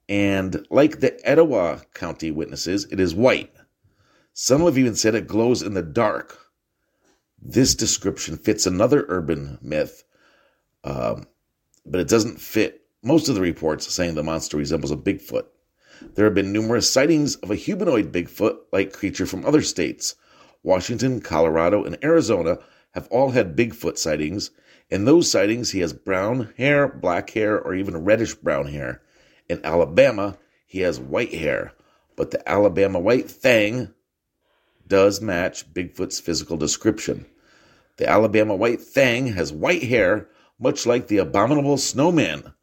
and 0.08 0.66
like 0.70 1.00
the 1.00 1.18
Etowah 1.26 1.82
County 1.94 2.30
witnesses, 2.30 2.86
it 2.90 2.98
is 2.98 3.14
white. 3.14 3.54
Some 4.32 4.62
have 4.62 4.76
even 4.76 4.96
said 4.96 5.14
it 5.14 5.28
glows 5.28 5.62
in 5.62 5.74
the 5.74 5.82
dark. 5.82 6.38
This 7.40 7.74
description 7.74 8.36
fits 8.36 8.66
another 8.66 9.06
urban 9.08 9.58
myth, 9.62 10.04
um, 10.88 11.26
but 11.84 12.00
it 12.00 12.08
doesn't 12.08 12.40
fit 12.40 12.80
most 13.02 13.28
of 13.28 13.34
the 13.34 13.40
reports 13.40 13.92
saying 13.92 14.14
the 14.14 14.22
monster 14.22 14.56
resembles 14.56 14.90
a 14.90 14.96
Bigfoot. 14.96 15.44
There 16.14 16.24
have 16.24 16.34
been 16.34 16.52
numerous 16.52 16.90
sightings 16.90 17.36
of 17.36 17.50
a 17.50 17.56
humanoid 17.56 18.10
Bigfoot 18.10 18.56
like 18.72 18.92
creature 18.92 19.26
from 19.26 19.44
other 19.44 19.62
states. 19.62 20.14
Washington, 20.62 21.20
Colorado, 21.20 21.84
and 21.84 21.98
Arizona 22.02 22.58
have 22.92 23.06
all 23.08 23.30
had 23.30 23.56
Bigfoot 23.56 23.98
sightings. 23.98 24.50
In 24.90 25.04
those 25.04 25.30
sightings, 25.30 25.72
he 25.72 25.80
has 25.80 25.92
brown 25.92 26.54
hair, 26.56 26.88
black 26.88 27.30
hair, 27.30 27.60
or 27.60 27.74
even 27.74 28.04
reddish 28.04 28.34
brown 28.34 28.68
hair. 28.68 29.02
In 29.48 29.60
Alabama, 29.64 30.38
he 30.66 30.80
has 30.80 30.98
white 30.98 31.34
hair, 31.34 31.72
but 32.16 32.30
the 32.30 32.48
Alabama 32.48 32.98
white 32.98 33.30
thing 33.30 33.92
does 34.86 35.20
match 35.20 35.72
Bigfoot's 35.72 36.18
physical 36.18 36.56
description. 36.56 37.26
The 37.98 38.08
Alabama 38.08 38.56
white 38.56 38.80
thing 38.80 39.28
has 39.28 39.52
white 39.52 39.82
hair, 39.82 40.28
much 40.58 40.86
like 40.86 41.08
the 41.08 41.18
abominable 41.18 41.76
snowman 41.76 42.54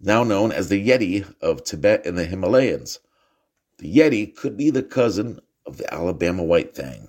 now 0.00 0.22
known 0.22 0.52
as 0.52 0.68
the 0.68 0.88
Yeti 0.88 1.32
of 1.40 1.64
Tibet 1.64 2.04
and 2.06 2.18
the 2.18 2.26
Himalayas. 2.26 2.98
The 3.78 3.96
Yeti 3.96 4.34
could 4.36 4.56
be 4.56 4.70
the 4.70 4.82
cousin 4.82 5.40
of 5.66 5.78
the 5.78 5.92
Alabama 5.92 6.42
White 6.44 6.74
Thing, 6.74 7.08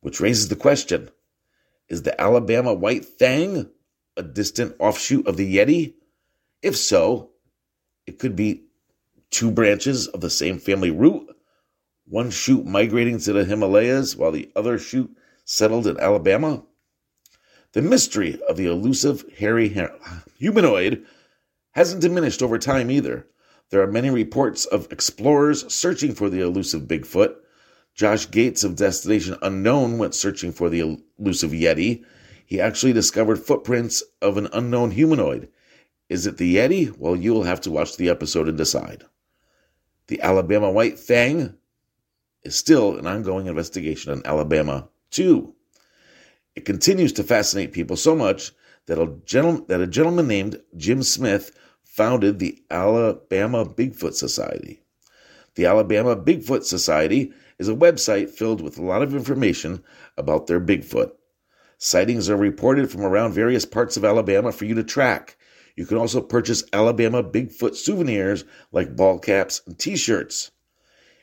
which 0.00 0.20
raises 0.20 0.48
the 0.48 0.56
question 0.56 1.10
is 1.88 2.02
the 2.02 2.18
Alabama 2.18 2.72
White 2.72 3.04
Thing 3.04 3.70
a 4.16 4.22
distant 4.22 4.74
offshoot 4.78 5.26
of 5.26 5.36
the 5.36 5.56
Yeti? 5.56 5.94
If 6.62 6.76
so, 6.76 7.30
it 8.06 8.18
could 8.18 8.34
be 8.36 8.64
two 9.30 9.50
branches 9.50 10.06
of 10.08 10.20
the 10.20 10.30
same 10.30 10.58
family 10.58 10.90
root, 10.90 11.28
one 12.06 12.30
shoot 12.30 12.64
migrating 12.64 13.18
to 13.18 13.32
the 13.32 13.44
Himalayas 13.44 14.16
while 14.16 14.32
the 14.32 14.50
other 14.56 14.78
shoot 14.78 15.14
settled 15.44 15.86
in 15.86 16.00
Alabama. 16.00 16.62
The 17.74 17.82
mystery 17.82 18.40
of 18.48 18.56
the 18.56 18.66
elusive 18.66 19.24
hairy 19.36 19.76
humanoid 20.38 21.04
hasn't 21.72 22.02
diminished 22.02 22.40
over 22.40 22.56
time 22.56 22.88
either. 22.88 23.26
There 23.70 23.82
are 23.82 23.90
many 23.90 24.10
reports 24.10 24.64
of 24.64 24.86
explorers 24.92 25.74
searching 25.74 26.14
for 26.14 26.30
the 26.30 26.40
elusive 26.40 26.82
Bigfoot. 26.82 27.34
Josh 27.92 28.30
Gates 28.30 28.62
of 28.62 28.76
Destination 28.76 29.36
Unknown 29.42 29.98
went 29.98 30.14
searching 30.14 30.52
for 30.52 30.70
the 30.70 31.00
elusive 31.18 31.50
Yeti. 31.50 32.04
He 32.46 32.60
actually 32.60 32.92
discovered 32.92 33.40
footprints 33.40 34.04
of 34.22 34.36
an 34.36 34.46
unknown 34.52 34.92
humanoid. 34.92 35.48
Is 36.08 36.28
it 36.28 36.36
the 36.36 36.54
Yeti? 36.54 36.96
Well, 36.96 37.16
you 37.16 37.34
will 37.34 37.42
have 37.42 37.60
to 37.62 37.72
watch 37.72 37.96
the 37.96 38.08
episode 38.08 38.48
and 38.48 38.56
decide. 38.56 39.02
The 40.06 40.20
Alabama 40.20 40.70
White 40.70 41.00
Thing 41.00 41.54
is 42.44 42.54
still 42.54 42.96
an 42.96 43.08
ongoing 43.08 43.48
investigation 43.48 44.12
in 44.12 44.24
Alabama, 44.24 44.90
too. 45.10 45.56
It 46.56 46.64
continues 46.64 47.12
to 47.14 47.24
fascinate 47.24 47.72
people 47.72 47.96
so 47.96 48.14
much 48.14 48.52
that 48.86 48.98
a, 48.98 49.06
that 49.66 49.80
a 49.80 49.86
gentleman 49.86 50.28
named 50.28 50.60
Jim 50.76 51.02
Smith 51.02 51.50
founded 51.82 52.38
the 52.38 52.62
Alabama 52.70 53.64
Bigfoot 53.64 54.14
Society. 54.14 54.80
The 55.56 55.66
Alabama 55.66 56.16
Bigfoot 56.16 56.64
Society 56.64 57.32
is 57.58 57.68
a 57.68 57.74
website 57.74 58.30
filled 58.30 58.60
with 58.60 58.78
a 58.78 58.82
lot 58.82 59.02
of 59.02 59.14
information 59.14 59.82
about 60.16 60.46
their 60.46 60.60
Bigfoot. 60.60 61.12
Sightings 61.78 62.30
are 62.30 62.36
reported 62.36 62.90
from 62.90 63.02
around 63.02 63.32
various 63.32 63.64
parts 63.64 63.96
of 63.96 64.04
Alabama 64.04 64.52
for 64.52 64.64
you 64.64 64.74
to 64.74 64.84
track. 64.84 65.36
You 65.76 65.86
can 65.86 65.98
also 65.98 66.20
purchase 66.20 66.62
Alabama 66.72 67.22
Bigfoot 67.22 67.74
souvenirs 67.74 68.44
like 68.70 68.96
ball 68.96 69.18
caps 69.18 69.60
and 69.66 69.78
t 69.78 69.96
shirts. 69.96 70.52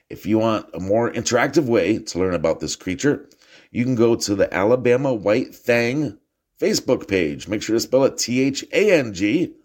If 0.10 0.26
you 0.26 0.40
want 0.40 0.68
a 0.74 0.80
more 0.82 1.10
interactive 1.10 1.66
way 1.66 2.00
to 2.00 2.20
learn 2.20 2.34
about 2.34 2.60
this 2.60 2.76
creature, 2.76 3.30
you 3.72 3.84
can 3.84 3.96
go 3.96 4.16
to 4.16 4.36
the 4.36 4.54
Alabama 4.54 5.14
White 5.14 5.56
Thang 5.56 6.20
Facebook 6.60 7.08
page. 7.08 7.48
Make 7.48 7.64
sure 7.64 7.76
to 7.76 7.80
spell 7.80 8.04
it 8.04 8.18
T 8.18 8.42
H 8.42 8.64
A 8.72 8.92
N 8.92 9.14
G 9.14 9.56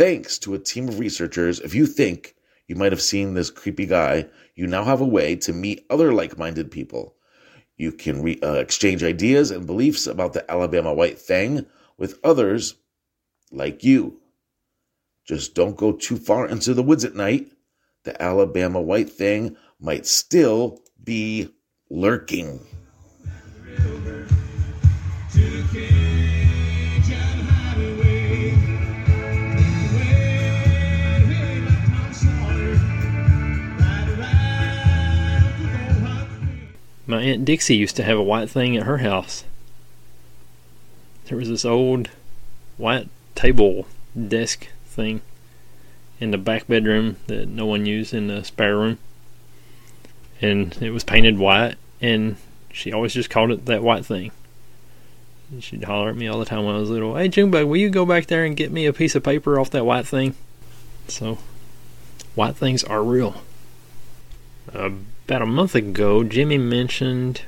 Thanks 0.00 0.38
to 0.38 0.54
a 0.54 0.58
team 0.58 0.88
of 0.88 0.98
researchers, 0.98 1.60
if 1.60 1.74
you 1.74 1.84
think 1.84 2.34
you 2.66 2.74
might 2.74 2.92
have 2.92 3.02
seen 3.02 3.34
this 3.34 3.50
creepy 3.50 3.84
guy, 3.84 4.28
you 4.54 4.66
now 4.66 4.82
have 4.84 5.02
a 5.02 5.04
way 5.04 5.36
to 5.36 5.52
meet 5.52 5.84
other 5.90 6.14
like 6.14 6.38
minded 6.38 6.70
people. 6.70 7.16
You 7.76 7.92
can 7.92 8.22
re- 8.22 8.40
uh, 8.42 8.54
exchange 8.54 9.02
ideas 9.02 9.50
and 9.50 9.66
beliefs 9.66 10.06
about 10.06 10.32
the 10.32 10.50
Alabama 10.50 10.94
White 10.94 11.18
Thing 11.18 11.66
with 11.98 12.18
others 12.24 12.76
like 13.52 13.84
you. 13.84 14.22
Just 15.26 15.54
don't 15.54 15.76
go 15.76 15.92
too 15.92 16.16
far 16.16 16.48
into 16.48 16.72
the 16.72 16.82
woods 16.82 17.04
at 17.04 17.14
night. 17.14 17.50
The 18.04 18.22
Alabama 18.22 18.80
White 18.80 19.10
Thing 19.10 19.54
might 19.78 20.06
still 20.06 20.80
be 21.04 21.50
lurking. 21.90 22.60
My 37.06 37.22
Aunt 37.22 37.44
Dixie 37.44 37.74
used 37.74 37.96
to 37.96 38.04
have 38.04 38.16
a 38.16 38.22
white 38.22 38.48
thing 38.48 38.76
at 38.76 38.84
her 38.84 38.98
house. 38.98 39.42
There 41.24 41.36
was 41.36 41.48
this 41.48 41.64
old 41.64 42.08
white 42.76 43.08
table 43.34 43.86
desk 44.28 44.68
thing 44.86 45.22
in 46.20 46.30
the 46.30 46.38
back 46.38 46.68
bedroom 46.68 47.16
that 47.26 47.48
no 47.48 47.66
one 47.66 47.84
used 47.84 48.14
in 48.14 48.28
the 48.28 48.44
spare 48.44 48.76
room. 48.76 48.98
And 50.40 50.76
it 50.80 50.90
was 50.90 51.02
painted 51.02 51.36
white, 51.36 51.74
and 52.00 52.36
she 52.72 52.92
always 52.92 53.14
just 53.14 53.30
called 53.30 53.50
it 53.50 53.66
that 53.66 53.82
white 53.82 54.04
thing. 54.04 54.32
And 55.50 55.62
she'd 55.62 55.84
holler 55.84 56.10
at 56.10 56.16
me 56.16 56.28
all 56.28 56.38
the 56.38 56.44
time 56.44 56.64
when 56.64 56.76
I 56.76 56.78
was 56.78 56.90
little. 56.90 57.16
Hey, 57.16 57.28
Junebug, 57.28 57.66
will 57.66 57.76
you 57.76 57.90
go 57.90 58.06
back 58.06 58.26
there 58.26 58.44
and 58.44 58.56
get 58.56 58.70
me 58.70 58.86
a 58.86 58.92
piece 58.92 59.14
of 59.14 59.24
paper 59.24 59.58
off 59.58 59.70
that 59.70 59.84
white 59.84 60.06
thing? 60.06 60.34
So, 61.08 61.38
white 62.34 62.56
things 62.56 62.84
are 62.84 63.02
real. 63.02 63.42
About 64.72 65.42
a 65.42 65.46
month 65.46 65.74
ago, 65.74 66.22
Jimmy 66.22 66.58
mentioned 66.58 67.42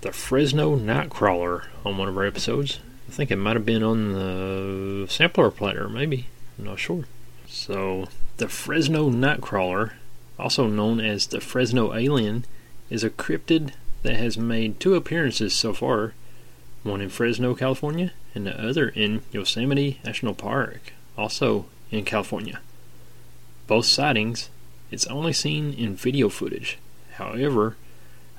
the 0.00 0.12
Fresno 0.12 0.76
Nightcrawler 0.76 1.66
on 1.84 1.96
one 1.96 2.08
of 2.08 2.16
our 2.16 2.26
episodes. 2.26 2.80
I 3.08 3.12
think 3.12 3.30
it 3.30 3.36
might 3.36 3.54
have 3.54 3.64
been 3.64 3.84
on 3.84 4.12
the 4.12 5.06
sampler 5.08 5.50
platter, 5.52 5.88
maybe. 5.88 6.26
I'm 6.58 6.64
not 6.64 6.80
sure. 6.80 7.04
So, 7.46 8.08
the 8.38 8.48
Fresno 8.48 9.08
Nightcrawler, 9.10 9.92
also 10.38 10.66
known 10.66 10.98
as 10.98 11.28
the 11.28 11.40
Fresno 11.40 11.94
Alien, 11.94 12.44
is 12.90 13.04
a 13.04 13.10
cryptid 13.10 13.72
that 14.06 14.16
has 14.16 14.38
made 14.38 14.80
two 14.80 14.94
appearances 14.94 15.54
so 15.54 15.72
far 15.72 16.14
one 16.82 17.00
in 17.00 17.08
Fresno, 17.08 17.54
California, 17.54 18.12
and 18.34 18.46
the 18.46 18.60
other 18.60 18.88
in 18.88 19.22
Yosemite 19.32 20.00
National 20.04 20.34
Park, 20.34 20.92
also 21.18 21.66
in 21.90 22.04
California. 22.04 22.60
Both 23.66 23.86
sightings, 23.86 24.48
it's 24.90 25.06
only 25.08 25.32
seen 25.32 25.72
in 25.72 25.96
video 25.96 26.28
footage 26.28 26.78
However, 27.16 27.76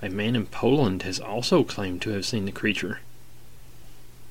a 0.04 0.10
man 0.10 0.36
in 0.36 0.46
Poland 0.46 1.02
has 1.02 1.20
also 1.20 1.64
claimed 1.64 2.02
to 2.04 2.12
have 2.12 2.26
seen 2.26 2.46
the 2.46 2.52
creature. 2.52 3.00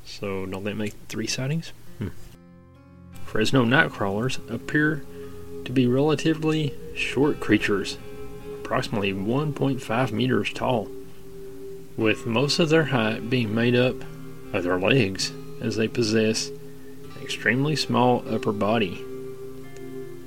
So, 0.04 0.46
don't 0.46 0.62
that 0.64 0.76
make 0.76 0.94
three 1.08 1.26
sightings? 1.26 1.72
Hmm. 1.98 2.08
Fresno 3.24 3.64
nightcrawlers 3.64 4.38
appear 4.48 5.04
to 5.64 5.72
be 5.72 5.88
relatively 5.88 6.74
short 6.94 7.40
creatures, 7.40 7.98
approximately 8.60 9.12
1.5 9.12 10.12
meters 10.12 10.52
tall, 10.52 10.88
with 11.96 12.26
most 12.26 12.58
of 12.58 12.68
their 12.68 12.84
height 12.84 13.30
being 13.30 13.54
made 13.54 13.74
up 13.74 13.96
of 14.52 14.62
their 14.64 14.78
legs, 14.78 15.32
as 15.60 15.76
they 15.76 15.88
possess 15.88 16.48
an 16.48 17.22
extremely 17.22 17.74
small 17.74 18.22
upper 18.28 18.52
body. 18.52 19.02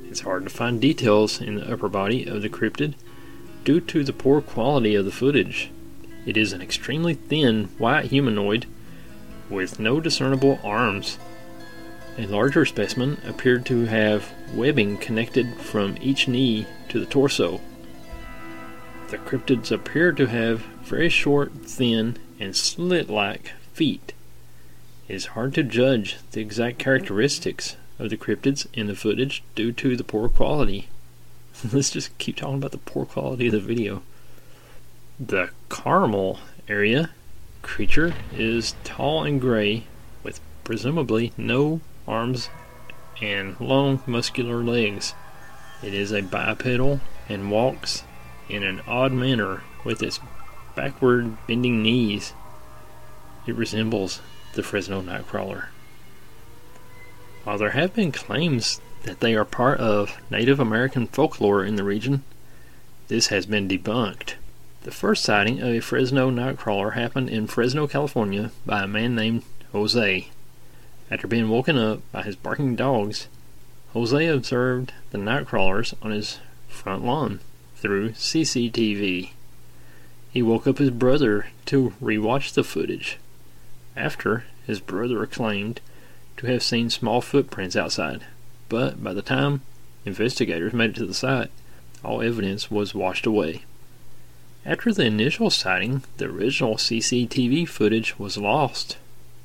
It's 0.06 0.22
hard 0.22 0.44
to 0.46 0.50
find 0.50 0.82
details 0.82 1.40
in 1.40 1.56
the 1.56 1.72
upper 1.72 1.88
body 1.88 2.26
of 2.26 2.42
the 2.42 2.50
cryptid 2.50 2.96
due 3.64 3.80
to 3.82 4.04
the 4.04 4.14
poor 4.14 4.42
quality 4.42 4.96
of 4.96 5.06
the 5.06 5.12
footage. 5.12 5.70
It 6.26 6.36
is 6.36 6.54
an 6.54 6.62
extremely 6.62 7.14
thin 7.14 7.66
white 7.78 8.06
humanoid 8.06 8.66
with 9.50 9.80
no 9.80 10.00
discernible 10.00 10.60
arms. 10.64 11.18
A 12.18 12.26
larger 12.26 12.66
specimen 12.66 13.20
appeared 13.26 13.66
to 13.68 13.86
have 13.86 14.32
webbing 14.54 14.98
connected 14.98 15.56
from 15.58 15.96
each 16.02 16.28
knee 16.28 16.66
to 16.90 17.00
the 17.00 17.06
torso. 17.06 17.62
The 19.10 19.18
cryptids 19.20 19.72
appear 19.72 20.12
to 20.12 20.26
have 20.26 20.64
very 20.90 21.10
short, 21.10 21.54
thin, 21.64 22.18
and 22.40 22.56
slit 22.56 23.12
like 23.12 23.54
feet. 23.74 24.12
It 25.08 25.14
is 25.14 25.26
hard 25.28 25.54
to 25.54 25.64
judge 25.64 26.18
the 26.32 26.42
exact 26.42 26.80
characteristics 26.80 27.76
of 28.00 28.10
the 28.10 28.18
cryptids 28.18 28.66
in 28.74 28.88
the 28.88 28.96
footage 28.96 29.44
due 29.54 29.72
to 29.74 29.96
the 29.96 30.04
poor 30.04 30.28
quality. 30.28 30.90
Let's 31.74 31.92
just 31.92 32.18
keep 32.18 32.38
talking 32.38 32.56
about 32.56 32.72
the 32.72 32.80
poor 32.80 33.06
quality 33.06 33.48
of 33.48 33.52
the 33.52 33.60
video. 33.60 34.02
The 35.20 35.52
Carmel 35.70 36.40
area 36.68 37.12
creature 37.62 38.16
is 38.34 38.74
tall 38.84 39.24
and 39.24 39.40
gray 39.40 39.84
with 40.24 40.40
presumably 40.64 41.34
no 41.38 41.82
arms 42.08 42.50
and 43.22 43.60
long 43.60 44.02
muscular 44.08 44.64
legs. 44.64 45.14
It 45.84 45.94
is 45.94 46.12
a 46.12 46.22
bipedal 46.22 47.00
and 47.28 47.52
walks 47.52 48.04
in 48.48 48.64
an 48.64 48.82
odd 48.88 49.12
manner 49.12 49.62
with 49.84 50.02
its 50.02 50.20
backward 50.80 51.36
bending 51.46 51.84
knees. 51.84 52.32
It 53.46 53.54
resembles 53.54 54.22
the 54.54 54.64
Fresno 54.64 55.02
Nightcrawler. 55.02 55.66
While 57.44 57.58
there 57.58 57.72
have 57.72 57.94
been 57.94 58.14
claims 58.14 58.80
that 59.04 59.20
they 59.20 59.36
are 59.36 59.44
part 59.44 59.82
of 59.82 60.16
Native 60.32 60.58
American 60.58 61.08
folklore 61.08 61.66
in 61.66 61.76
the 61.76 61.84
region, 61.84 62.24
this 63.10 63.28
has 63.28 63.46
been 63.46 63.68
debunked. 63.68 64.36
The 64.84 64.92
first 64.92 65.26
sighting 65.26 65.60
of 65.60 65.68
a 65.68 65.82
Fresno 65.82 66.32
nightcrawler 66.32 66.94
happened 66.94 67.30
in 67.30 67.48
Fresno, 67.48 67.86
California 67.86 68.52
by 68.66 68.84
a 68.84 68.88
man 68.88 69.16
named 69.16 69.44
Jose. 69.74 70.30
After 71.12 71.28
being 71.28 71.50
woken 71.50 71.78
up 71.78 72.10
by 72.14 72.22
his 72.22 72.38
barking 72.38 72.78
dogs, 72.78 73.28
Jose 73.92 74.26
observed 74.26 74.94
the 75.12 75.18
nightcrawlers 75.18 75.94
on 76.02 76.12
his 76.12 76.40
front 76.70 77.04
lawn 77.04 77.42
through 77.76 78.12
CCTV. 78.12 79.32
He 80.32 80.42
woke 80.42 80.68
up 80.68 80.78
his 80.78 80.92
brother 80.92 81.48
to 81.66 81.94
rewatch 82.02 82.54
the 82.54 82.64
footage. 82.64 83.18
After, 83.96 84.46
his 84.68 84.80
brother 84.80 85.26
claimed 85.26 85.82
to 86.38 86.48
have 86.48 86.64
seen 86.64 86.90
small 86.90 87.22
footprints 87.22 87.76
outside, 87.76 88.26
but 88.70 89.04
by 89.04 89.14
the 89.14 89.22
time 89.22 89.62
investigators 90.06 90.74
made 90.74 90.92
it 90.92 90.96
to 90.98 91.06
the 91.06 91.14
site, 91.14 91.50
all 92.04 92.22
evidence 92.22 92.70
was 92.70 92.96
washed 92.96 93.26
away. 93.26 93.64
After 94.66 94.94
the 94.94 95.06
initial 95.06 95.50
sighting, 95.50 96.04
the 96.18 96.26
original 96.26 96.76
CCTV 96.76 97.68
footage 97.68 98.20
was 98.20 98.38
lost. 98.38 98.98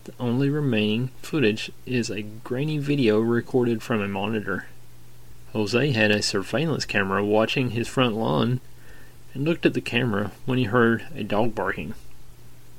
The 0.04 0.12
only 0.20 0.50
remaining 0.50 1.08
footage 1.22 1.72
is 1.86 2.10
a 2.10 2.22
grainy 2.22 2.78
video 2.78 3.20
recorded 3.20 3.82
from 3.82 4.02
a 4.02 4.08
monitor. 4.08 4.66
Jose 5.52 5.92
had 5.92 6.10
a 6.10 6.20
surveillance 6.20 6.84
camera 6.84 7.24
watching 7.24 7.70
his 7.70 7.88
front 7.88 8.16
lawn 8.16 8.60
and 9.34 9.44
looked 9.44 9.66
at 9.66 9.74
the 9.74 9.80
camera 9.80 10.30
when 10.46 10.58
he 10.58 10.64
heard 10.64 11.06
a 11.14 11.24
dog 11.24 11.54
barking. 11.54 11.94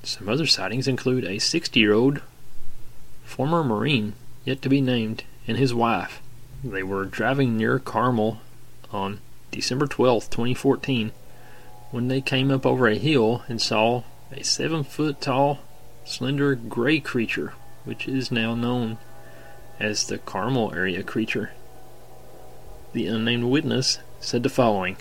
Some 0.03 0.29
other 0.29 0.47
sightings 0.47 0.87
include 0.87 1.25
a 1.25 1.39
60 1.39 1.79
year 1.79 1.93
old 1.93 2.21
former 3.23 3.63
Marine, 3.63 4.13
yet 4.45 4.61
to 4.61 4.69
be 4.69 4.81
named, 4.81 5.23
and 5.47 5.57
his 5.57 5.73
wife. 5.73 6.21
They 6.63 6.83
were 6.83 7.05
driving 7.05 7.57
near 7.57 7.79
Carmel 7.79 8.39
on 8.91 9.19
December 9.51 9.87
12, 9.87 10.29
2014 10.29 11.11
when 11.91 12.07
they 12.07 12.21
came 12.21 12.51
up 12.51 12.65
over 12.65 12.87
a 12.87 12.97
hill 12.97 13.43
and 13.47 13.61
saw 13.61 14.03
a 14.31 14.43
seven 14.43 14.83
foot 14.83 15.21
tall, 15.21 15.59
slender 16.03 16.55
gray 16.55 16.99
creature, 16.99 17.53
which 17.83 18.07
is 18.07 18.31
now 18.31 18.53
known 18.55 18.97
as 19.79 20.07
the 20.07 20.17
Carmel 20.17 20.73
area 20.73 21.03
creature. 21.03 21.51
The 22.93 23.07
unnamed 23.07 23.45
witness 23.45 23.99
said 24.19 24.43
the 24.43 24.49
following 24.49 24.97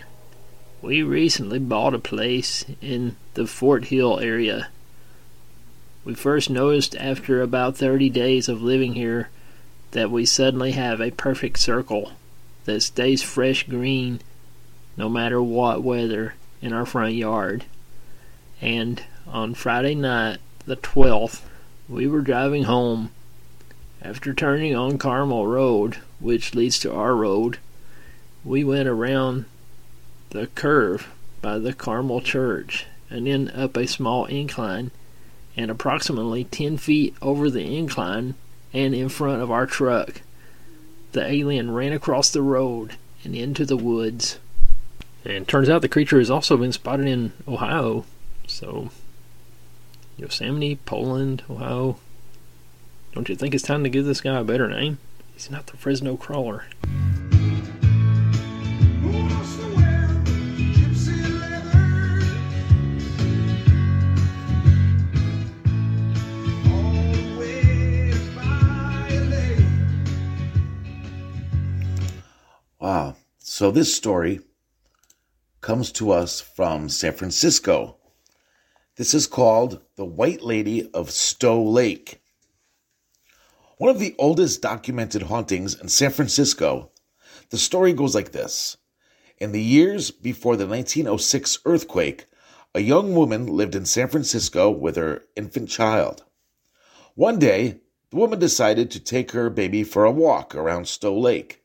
We 0.84 1.02
recently 1.02 1.58
bought 1.60 1.94
a 1.94 1.98
place 1.98 2.66
in 2.82 3.16
the 3.32 3.46
Fort 3.46 3.86
Hill 3.86 4.20
area. 4.20 4.68
We 6.04 6.12
first 6.12 6.50
noticed 6.50 6.94
after 6.96 7.40
about 7.40 7.78
30 7.78 8.10
days 8.10 8.50
of 8.50 8.60
living 8.60 8.92
here 8.92 9.30
that 9.92 10.10
we 10.10 10.26
suddenly 10.26 10.72
have 10.72 11.00
a 11.00 11.10
perfect 11.10 11.58
circle 11.58 12.12
that 12.66 12.82
stays 12.82 13.22
fresh 13.22 13.62
green 13.66 14.20
no 14.94 15.08
matter 15.08 15.42
what 15.42 15.82
weather 15.82 16.34
in 16.60 16.74
our 16.74 16.84
front 16.84 17.14
yard. 17.14 17.64
And 18.60 19.02
on 19.26 19.54
Friday 19.54 19.94
night, 19.94 20.36
the 20.66 20.76
12th, 20.76 21.40
we 21.88 22.06
were 22.06 22.20
driving 22.20 22.64
home. 22.64 23.10
After 24.02 24.34
turning 24.34 24.76
on 24.76 24.98
Carmel 24.98 25.46
Road, 25.46 25.96
which 26.20 26.54
leads 26.54 26.78
to 26.80 26.92
our 26.92 27.16
road, 27.16 27.56
we 28.44 28.64
went 28.64 28.86
around 28.86 29.46
the 30.34 30.48
curve 30.48 31.14
by 31.40 31.58
the 31.58 31.72
Carmel 31.72 32.20
Church 32.20 32.86
and 33.08 33.26
then 33.26 33.48
up 33.50 33.76
a 33.76 33.86
small 33.86 34.26
incline. 34.26 34.90
And 35.56 35.70
approximately 35.70 36.42
10 36.42 36.78
feet 36.78 37.14
over 37.22 37.48
the 37.48 37.78
incline 37.78 38.34
and 38.72 38.92
in 38.92 39.08
front 39.08 39.40
of 39.40 39.52
our 39.52 39.66
truck, 39.66 40.20
the 41.12 41.24
alien 41.24 41.72
ran 41.72 41.92
across 41.92 42.30
the 42.30 42.42
road 42.42 42.96
and 43.22 43.36
into 43.36 43.64
the 43.64 43.76
woods. 43.76 44.40
And 45.24 45.46
turns 45.46 45.70
out 45.70 45.80
the 45.80 45.88
creature 45.88 46.18
has 46.18 46.30
also 46.30 46.56
been 46.56 46.72
spotted 46.72 47.06
in 47.06 47.32
Ohio. 47.46 48.04
So, 48.48 48.90
Yosemite, 50.16 50.80
Poland, 50.84 51.44
Ohio. 51.48 51.98
Don't 53.12 53.28
you 53.28 53.36
think 53.36 53.54
it's 53.54 53.62
time 53.62 53.84
to 53.84 53.88
give 53.88 54.04
this 54.04 54.20
guy 54.20 54.36
a 54.40 54.44
better 54.44 54.68
name? 54.68 54.98
He's 55.34 55.52
not 55.52 55.68
the 55.68 55.76
Fresno 55.76 56.16
crawler. 56.16 56.64
Wow. 72.84 73.16
So 73.38 73.70
this 73.70 73.96
story 73.96 74.40
comes 75.62 75.90
to 75.92 76.10
us 76.10 76.42
from 76.42 76.90
San 76.90 77.14
Francisco. 77.14 77.96
This 78.96 79.14
is 79.14 79.26
called 79.26 79.80
The 79.96 80.04
White 80.04 80.42
Lady 80.42 80.90
of 80.92 81.10
Stow 81.10 81.62
Lake. 81.62 82.20
One 83.78 83.88
of 83.88 84.00
the 84.00 84.14
oldest 84.18 84.60
documented 84.60 85.22
hauntings 85.22 85.74
in 85.80 85.88
San 85.88 86.10
Francisco, 86.10 86.90
the 87.48 87.56
story 87.56 87.94
goes 87.94 88.14
like 88.14 88.32
this. 88.32 88.76
In 89.38 89.52
the 89.52 89.62
years 89.62 90.10
before 90.10 90.58
the 90.58 90.66
1906 90.66 91.60
earthquake, 91.64 92.26
a 92.74 92.80
young 92.80 93.14
woman 93.14 93.46
lived 93.46 93.74
in 93.74 93.86
San 93.86 94.08
Francisco 94.08 94.70
with 94.70 94.96
her 94.96 95.22
infant 95.36 95.70
child. 95.70 96.24
One 97.14 97.38
day, 97.38 97.80
the 98.10 98.16
woman 98.16 98.38
decided 98.38 98.90
to 98.90 99.00
take 99.00 99.30
her 99.30 99.48
baby 99.48 99.84
for 99.84 100.04
a 100.04 100.10
walk 100.10 100.54
around 100.54 100.86
Stow 100.86 101.18
Lake. 101.18 101.63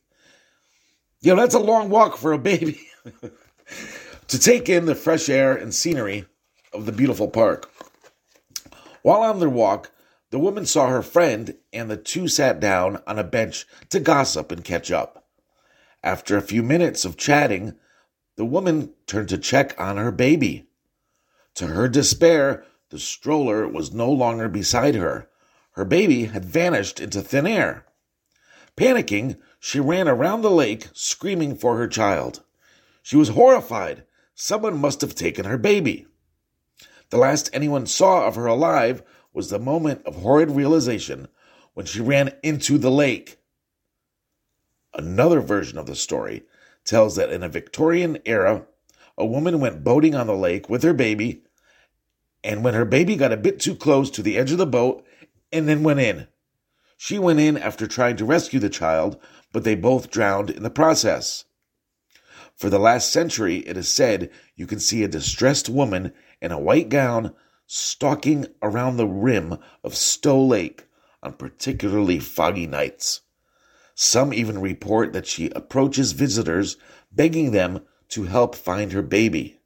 You 1.22 1.36
know, 1.36 1.42
that's 1.42 1.56
a 1.56 1.60
long 1.60 1.90
walk 1.90 2.18
for 2.18 2.32
a 2.32 2.38
baby. 2.40 2.80
to 4.28 4.40
take 4.40 4.70
in 4.70 4.86
the 4.86 4.96
fresh 4.96 5.28
air 5.28 5.56
and 5.56 5.74
scenery 5.74 6.26
of 6.72 6.86
the 6.86 6.92
beautiful 6.92 7.28
park. 7.28 7.70
While 9.02 9.22
on 9.22 9.40
their 9.40 9.50
walk, 9.50 9.92
the 10.32 10.40
woman 10.40 10.66
saw 10.66 10.88
her 10.88 11.02
friend, 11.02 11.56
and 11.74 11.90
the 11.90 11.98
two 11.98 12.28
sat 12.28 12.60
down 12.60 13.02
on 13.08 13.18
a 13.18 13.24
bench 13.24 13.66
to 13.90 14.00
gossip 14.00 14.52
and 14.52 14.64
catch 14.64 14.92
up. 14.92 15.26
After 16.04 16.38
a 16.38 16.42
few 16.42 16.62
minutes 16.62 17.04
of 17.04 17.18
chatting, 17.18 17.76
the 18.38 18.46
woman 18.46 18.94
turned 19.08 19.30
to 19.30 19.38
check 19.38 19.80
on 19.80 19.98
her 19.98 20.12
baby. 20.12 20.70
To 21.56 21.68
her 21.68 21.90
despair, 21.90 22.64
the 22.90 23.00
stroller 23.00 23.68
was 23.68 23.92
no 23.92 24.12
longer 24.12 24.48
beside 24.48 24.96
her. 24.96 25.28
Her 25.72 25.86
baby 25.86 26.26
had 26.26 26.46
vanished 26.46 27.00
into 27.00 27.22
thin 27.22 27.48
air. 27.48 27.86
Panicking, 28.78 29.38
she 29.60 29.80
ran 29.80 30.08
around 30.08 30.42
the 30.42 30.50
lake, 30.50 30.88
screaming 30.94 31.56
for 31.56 31.78
her 31.78 31.88
child. 31.88 32.44
She 33.04 33.18
was 33.18 33.30
horrified. 33.30 34.04
Someone 34.34 34.78
must 34.78 35.02
have 35.02 35.16
taken 35.16 35.46
her 35.46 35.58
baby. 35.58 36.08
The 37.10 37.18
last 37.18 37.50
anyone 37.52 37.86
saw 37.86 38.26
of 38.26 38.36
her 38.36 38.46
alive 38.46 39.04
was 39.34 39.50
the 39.50 39.60
moment 39.60 40.06
of 40.06 40.16
horrid 40.16 40.52
realization 40.52 41.28
when 41.74 41.86
she 41.86 42.02
ran 42.02 42.34
into 42.42 42.78
the 42.78 42.92
lake. 42.92 43.38
Another 44.94 45.42
version 45.42 45.78
of 45.78 45.86
the 45.86 45.96
story 45.96 46.44
tells 46.86 47.16
that 47.16 47.32
in 47.32 47.44
a 47.44 47.50
Victorian 47.50 48.20
era, 48.26 48.66
a 49.18 49.26
woman 49.26 49.60
went 49.60 49.84
boating 49.84 50.16
on 50.16 50.28
the 50.28 50.36
lake 50.36 50.70
with 50.70 50.84
her 50.84 50.94
baby, 50.94 51.44
and 52.44 52.64
when 52.64 52.74
her 52.74 52.86
baby 52.86 53.16
got 53.16 53.34
a 53.34 53.38
bit 53.38 53.60
too 53.60 53.76
close 53.76 54.10
to 54.10 54.24
the 54.24 54.38
edge 54.38 54.52
of 54.52 54.58
the 54.58 54.66
boat 54.66 55.06
and 55.52 55.68
then 55.68 55.84
went 55.84 56.00
in. 56.00 56.28
She 56.98 57.20
went 57.20 57.40
in 57.40 57.58
after 57.58 57.88
trying 57.88 58.18
to 58.18 58.26
rescue 58.26 58.60
the 58.60 58.70
child, 58.70 59.20
but 59.52 59.64
they 59.64 59.76
both 59.76 60.12
drowned 60.12 60.50
in 60.50 60.64
the 60.64 60.70
process. 60.70 61.46
For 62.56 62.70
the 62.70 62.80
last 62.80 63.12
century, 63.12 63.58
it 63.60 63.78
is 63.78 63.88
said 63.88 64.30
you 64.56 64.68
can 64.68 64.80
see 64.80 65.04
a 65.04 65.08
distressed 65.08 65.70
woman 65.70 66.14
in 66.42 66.52
a 66.52 66.60
white 66.60 66.90
gown 66.90 67.34
stalking 67.66 68.48
around 68.62 68.98
the 68.98 69.08
rim 69.08 69.58
of 69.84 69.96
Stow 69.96 70.44
Lake 70.44 70.86
on 71.22 71.34
particularly 71.34 72.20
foggy 72.20 72.68
nights. 72.68 73.22
Some 73.96 74.34
even 74.34 74.60
report 74.60 75.14
that 75.14 75.28
she 75.28 75.50
approaches 75.52 76.14
visitors, 76.14 76.78
begging 77.12 77.52
them 77.52 77.82
to 78.10 78.24
help 78.24 78.56
find 78.56 78.92
her 78.92 79.02
baby. 79.02 79.60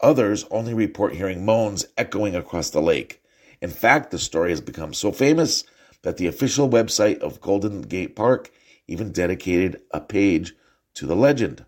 Others 0.00 0.44
only 0.50 0.74
report 0.74 1.14
hearing 1.14 1.44
moans 1.44 1.86
echoing 1.96 2.34
across 2.34 2.70
the 2.70 2.82
lake. 2.82 3.22
In 3.62 3.70
fact, 3.70 4.10
the 4.10 4.18
story 4.18 4.50
has 4.50 4.60
become 4.60 4.92
so 4.92 5.10
famous 5.10 5.64
that 6.02 6.18
the 6.18 6.26
official 6.26 6.68
website 6.68 7.18
of 7.20 7.40
Golden 7.40 7.82
Gate 7.82 8.14
Park 8.14 8.50
even 8.88 9.12
dedicated 9.12 9.80
a 9.90 10.00
page 10.00 10.54
to 10.94 11.06
the 11.06 11.16
legend. 11.16 11.64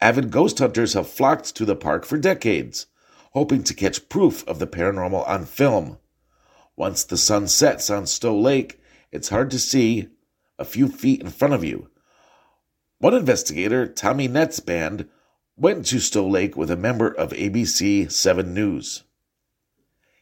Avid 0.00 0.30
ghost 0.30 0.58
hunters 0.58 0.94
have 0.94 1.08
flocked 1.08 1.54
to 1.56 1.64
the 1.64 1.76
park 1.76 2.04
for 2.04 2.18
decades, 2.18 2.86
hoping 3.32 3.62
to 3.62 3.74
catch 3.74 4.08
proof 4.08 4.46
of 4.48 4.58
the 4.58 4.66
paranormal 4.66 5.26
on 5.28 5.44
film. 5.44 5.98
Once 6.76 7.04
the 7.04 7.16
sun 7.16 7.46
sets 7.46 7.88
on 7.88 8.06
Stow 8.06 8.38
Lake, 8.38 8.80
it's 9.10 9.28
hard 9.28 9.50
to 9.50 9.58
see 9.58 10.08
a 10.58 10.64
few 10.64 10.88
feet 10.88 11.20
in 11.20 11.30
front 11.30 11.54
of 11.54 11.64
you. 11.64 11.88
One 12.98 13.14
investigator, 13.14 13.86
Tommy 13.86 14.28
Netzband, 14.28 15.08
went 15.56 15.86
to 15.86 16.00
Stow 16.00 16.26
Lake 16.26 16.56
with 16.56 16.70
a 16.70 16.76
member 16.76 17.08
of 17.08 17.30
ABC 17.30 18.10
7 18.10 18.54
News. 18.54 19.04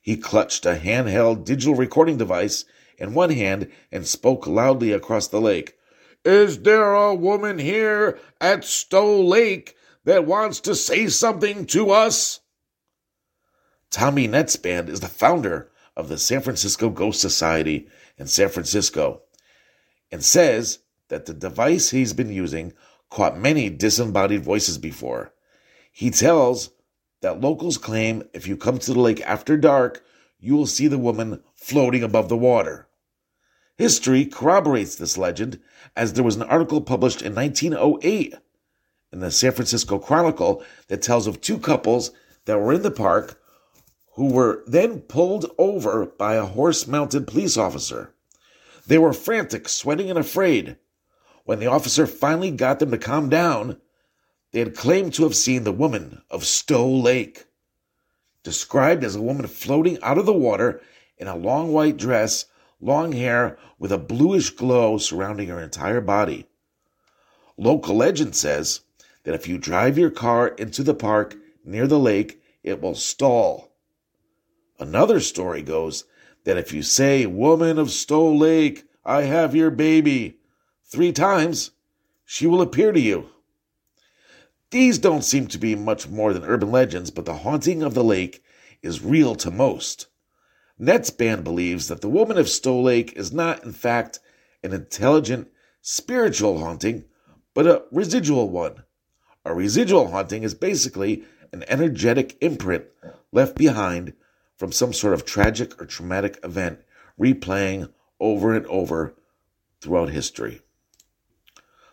He 0.02 0.16
clutched 0.16 0.66
a 0.66 0.74
handheld 0.74 1.44
digital 1.44 1.74
recording 1.74 2.16
device 2.16 2.64
in 3.00 3.14
one 3.14 3.30
hand 3.30 3.68
and 3.90 4.06
spoke 4.06 4.46
loudly 4.46 4.92
across 4.92 5.26
the 5.26 5.40
lake. 5.40 5.74
Is 6.24 6.60
there 6.60 6.92
a 6.92 7.14
woman 7.14 7.58
here 7.58 8.18
at 8.40 8.62
Stow 8.64 9.20
Lake 9.22 9.74
that 10.04 10.26
wants 10.26 10.60
to 10.60 10.74
say 10.74 11.08
something 11.08 11.64
to 11.66 11.90
us? 11.90 12.40
Tommy 13.90 14.28
Netzband 14.28 14.88
is 14.88 15.00
the 15.00 15.08
founder 15.08 15.70
of 15.96 16.08
the 16.08 16.18
San 16.18 16.42
Francisco 16.42 16.90
Ghost 16.90 17.20
Society 17.20 17.88
in 18.18 18.26
San 18.26 18.50
Francisco 18.50 19.22
and 20.12 20.22
says 20.22 20.80
that 21.08 21.26
the 21.26 21.34
device 21.34 21.90
he's 21.90 22.12
been 22.12 22.30
using 22.30 22.72
caught 23.08 23.38
many 23.38 23.70
disembodied 23.70 24.44
voices 24.44 24.78
before. 24.78 25.32
He 25.90 26.10
tells 26.10 26.70
that 27.22 27.40
locals 27.40 27.78
claim 27.78 28.22
if 28.32 28.46
you 28.46 28.56
come 28.56 28.78
to 28.78 28.92
the 28.92 29.00
lake 29.00 29.20
after 29.22 29.56
dark, 29.56 30.04
you 30.38 30.54
will 30.54 30.66
see 30.66 30.86
the 30.86 30.98
woman 30.98 31.42
floating 31.56 32.02
above 32.02 32.28
the 32.28 32.36
water. 32.36 32.88
History 33.80 34.26
corroborates 34.26 34.96
this 34.96 35.16
legend, 35.16 35.58
as 35.96 36.12
there 36.12 36.22
was 36.22 36.36
an 36.36 36.42
article 36.42 36.82
published 36.82 37.22
in 37.22 37.34
1908 37.34 38.34
in 39.10 39.20
the 39.20 39.30
San 39.30 39.52
Francisco 39.52 39.98
Chronicle 39.98 40.62
that 40.88 41.00
tells 41.00 41.26
of 41.26 41.40
two 41.40 41.56
couples 41.56 42.10
that 42.44 42.58
were 42.58 42.74
in 42.74 42.82
the 42.82 42.90
park 42.90 43.40
who 44.16 44.26
were 44.26 44.62
then 44.66 45.00
pulled 45.00 45.50
over 45.56 46.04
by 46.04 46.34
a 46.34 46.44
horse 46.44 46.86
mounted 46.86 47.26
police 47.26 47.56
officer. 47.56 48.12
They 48.86 48.98
were 48.98 49.14
frantic, 49.14 49.66
sweating, 49.66 50.10
and 50.10 50.18
afraid. 50.18 50.76
When 51.44 51.58
the 51.58 51.68
officer 51.68 52.06
finally 52.06 52.50
got 52.50 52.80
them 52.80 52.90
to 52.90 52.98
calm 52.98 53.30
down, 53.30 53.80
they 54.52 54.58
had 54.58 54.76
claimed 54.76 55.14
to 55.14 55.22
have 55.22 55.34
seen 55.34 55.64
the 55.64 55.72
woman 55.72 56.20
of 56.28 56.44
Stow 56.44 56.86
Lake, 56.86 57.46
described 58.42 59.04
as 59.04 59.16
a 59.16 59.22
woman 59.22 59.46
floating 59.46 59.98
out 60.02 60.18
of 60.18 60.26
the 60.26 60.34
water 60.34 60.82
in 61.16 61.28
a 61.28 61.34
long 61.34 61.72
white 61.72 61.96
dress, 61.96 62.44
long 62.80 63.12
hair 63.12 63.58
with 63.78 63.92
a 63.92 63.98
bluish 63.98 64.50
glow 64.50 64.98
surrounding 64.98 65.48
her 65.48 65.60
entire 65.60 66.00
body. 66.00 66.46
Local 67.56 67.96
legend 67.96 68.34
says 68.34 68.80
that 69.24 69.34
if 69.34 69.46
you 69.46 69.58
drive 69.58 69.98
your 69.98 70.10
car 70.10 70.48
into 70.48 70.82
the 70.82 70.94
park 70.94 71.36
near 71.64 71.86
the 71.86 71.98
lake, 71.98 72.42
it 72.62 72.80
will 72.80 72.94
stall. 72.94 73.72
Another 74.78 75.20
story 75.20 75.62
goes 75.62 76.04
that 76.44 76.56
if 76.56 76.72
you 76.72 76.82
say, 76.82 77.26
Woman 77.26 77.78
of 77.78 77.90
Stow 77.90 78.32
Lake, 78.32 78.84
I 79.04 79.22
have 79.22 79.54
your 79.54 79.70
baby, 79.70 80.38
three 80.84 81.12
times, 81.12 81.72
she 82.24 82.46
will 82.46 82.62
appear 82.62 82.92
to 82.92 83.00
you. 83.00 83.28
These 84.70 84.98
don't 84.98 85.24
seem 85.24 85.48
to 85.48 85.58
be 85.58 85.74
much 85.74 86.08
more 86.08 86.32
than 86.32 86.44
urban 86.44 86.70
legends, 86.70 87.10
but 87.10 87.24
the 87.24 87.38
haunting 87.38 87.82
of 87.82 87.92
the 87.92 88.04
lake 88.04 88.42
is 88.82 89.02
real 89.02 89.34
to 89.34 89.50
most. 89.50 90.06
Netzband 90.80 91.44
believes 91.44 91.88
that 91.88 92.00
the 92.00 92.08
woman 92.08 92.38
of 92.38 92.48
Stow 92.48 92.80
Lake 92.80 93.12
is 93.12 93.32
not, 93.32 93.64
in 93.64 93.72
fact, 93.72 94.18
an 94.62 94.72
intelligent, 94.72 95.48
spiritual 95.82 96.58
haunting, 96.58 97.04
but 97.52 97.66
a 97.66 97.82
residual 97.90 98.48
one. 98.48 98.84
A 99.44 99.54
residual 99.54 100.10
haunting 100.10 100.42
is 100.42 100.54
basically 100.54 101.24
an 101.52 101.64
energetic 101.68 102.36
imprint 102.40 102.84
left 103.30 103.56
behind 103.56 104.14
from 104.56 104.72
some 104.72 104.92
sort 104.92 105.14
of 105.14 105.24
tragic 105.24 105.80
or 105.80 105.86
traumatic 105.86 106.38
event 106.42 106.80
replaying 107.20 107.92
over 108.18 108.54
and 108.54 108.66
over 108.66 109.14
throughout 109.80 110.10
history. 110.10 110.62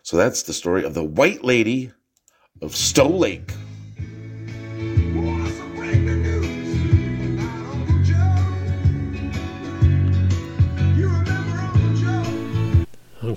So 0.02 0.16
that's 0.16 0.42
the 0.42 0.54
story 0.54 0.84
of 0.84 0.94
the 0.94 1.04
White 1.04 1.44
Lady 1.44 1.92
of 2.62 2.74
Stow 2.74 3.08
Lake. 3.08 3.52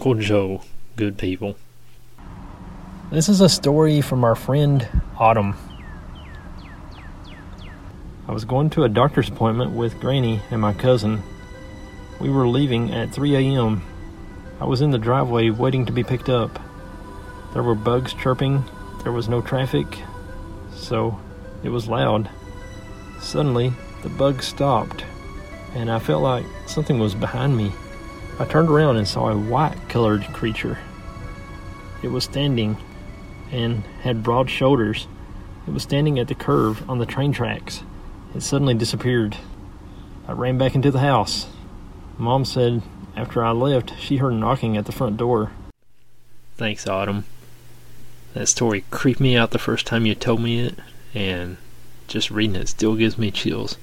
Uncle 0.01 0.15
Joe, 0.15 0.63
good 0.95 1.15
people. 1.15 1.55
This 3.11 3.29
is 3.29 3.39
a 3.39 3.47
story 3.47 4.01
from 4.01 4.23
our 4.23 4.33
friend 4.33 4.87
Autumn. 5.19 5.55
I 8.27 8.31
was 8.31 8.43
going 8.43 8.71
to 8.71 8.83
a 8.83 8.89
doctor's 8.89 9.29
appointment 9.29 9.73
with 9.73 9.99
Granny 9.99 10.41
and 10.49 10.59
my 10.59 10.73
cousin. 10.73 11.21
We 12.19 12.31
were 12.31 12.47
leaving 12.47 12.91
at 12.91 13.13
3 13.13 13.35
a.m. 13.35 13.83
I 14.59 14.65
was 14.65 14.81
in 14.81 14.89
the 14.89 14.97
driveway 14.97 15.51
waiting 15.51 15.85
to 15.85 15.91
be 15.91 16.03
picked 16.03 16.29
up. 16.29 16.59
There 17.53 17.61
were 17.61 17.75
bugs 17.75 18.15
chirping, 18.15 18.63
there 19.03 19.11
was 19.11 19.29
no 19.29 19.39
traffic, 19.39 19.99
so 20.73 21.19
it 21.61 21.69
was 21.69 21.87
loud. 21.87 22.27
Suddenly, 23.19 23.71
the 24.01 24.09
bugs 24.09 24.47
stopped, 24.47 25.05
and 25.75 25.91
I 25.91 25.99
felt 25.99 26.23
like 26.23 26.45
something 26.65 26.97
was 26.97 27.13
behind 27.13 27.55
me. 27.55 27.71
I 28.41 28.45
turned 28.45 28.69
around 28.69 28.97
and 28.97 29.07
saw 29.07 29.29
a 29.29 29.37
white 29.37 29.77
colored 29.87 30.23
creature. 30.33 30.79
It 32.01 32.07
was 32.07 32.23
standing 32.23 32.75
and 33.51 33.83
had 34.01 34.23
broad 34.23 34.49
shoulders. 34.49 35.05
It 35.67 35.73
was 35.75 35.83
standing 35.83 36.17
at 36.17 36.27
the 36.27 36.33
curve 36.33 36.89
on 36.89 36.97
the 36.97 37.05
train 37.05 37.33
tracks. 37.33 37.83
It 38.33 38.41
suddenly 38.41 38.73
disappeared. 38.73 39.37
I 40.27 40.31
ran 40.31 40.57
back 40.57 40.73
into 40.73 40.89
the 40.89 41.01
house. 41.01 41.49
Mom 42.17 42.43
said 42.43 42.81
after 43.15 43.45
I 43.45 43.51
left, 43.51 43.93
she 43.99 44.17
heard 44.17 44.33
knocking 44.33 44.75
at 44.75 44.87
the 44.87 44.91
front 44.91 45.17
door. 45.17 45.51
Thanks, 46.57 46.87
Autumn. 46.87 47.25
That 48.33 48.47
story 48.47 48.85
creeped 48.89 49.19
me 49.19 49.37
out 49.37 49.51
the 49.51 49.59
first 49.59 49.85
time 49.85 50.07
you 50.07 50.15
told 50.15 50.41
me 50.41 50.61
it, 50.61 50.79
and 51.13 51.57
just 52.07 52.31
reading 52.31 52.55
it 52.55 52.69
still 52.69 52.95
gives 52.95 53.19
me 53.19 53.29
chills. 53.29 53.77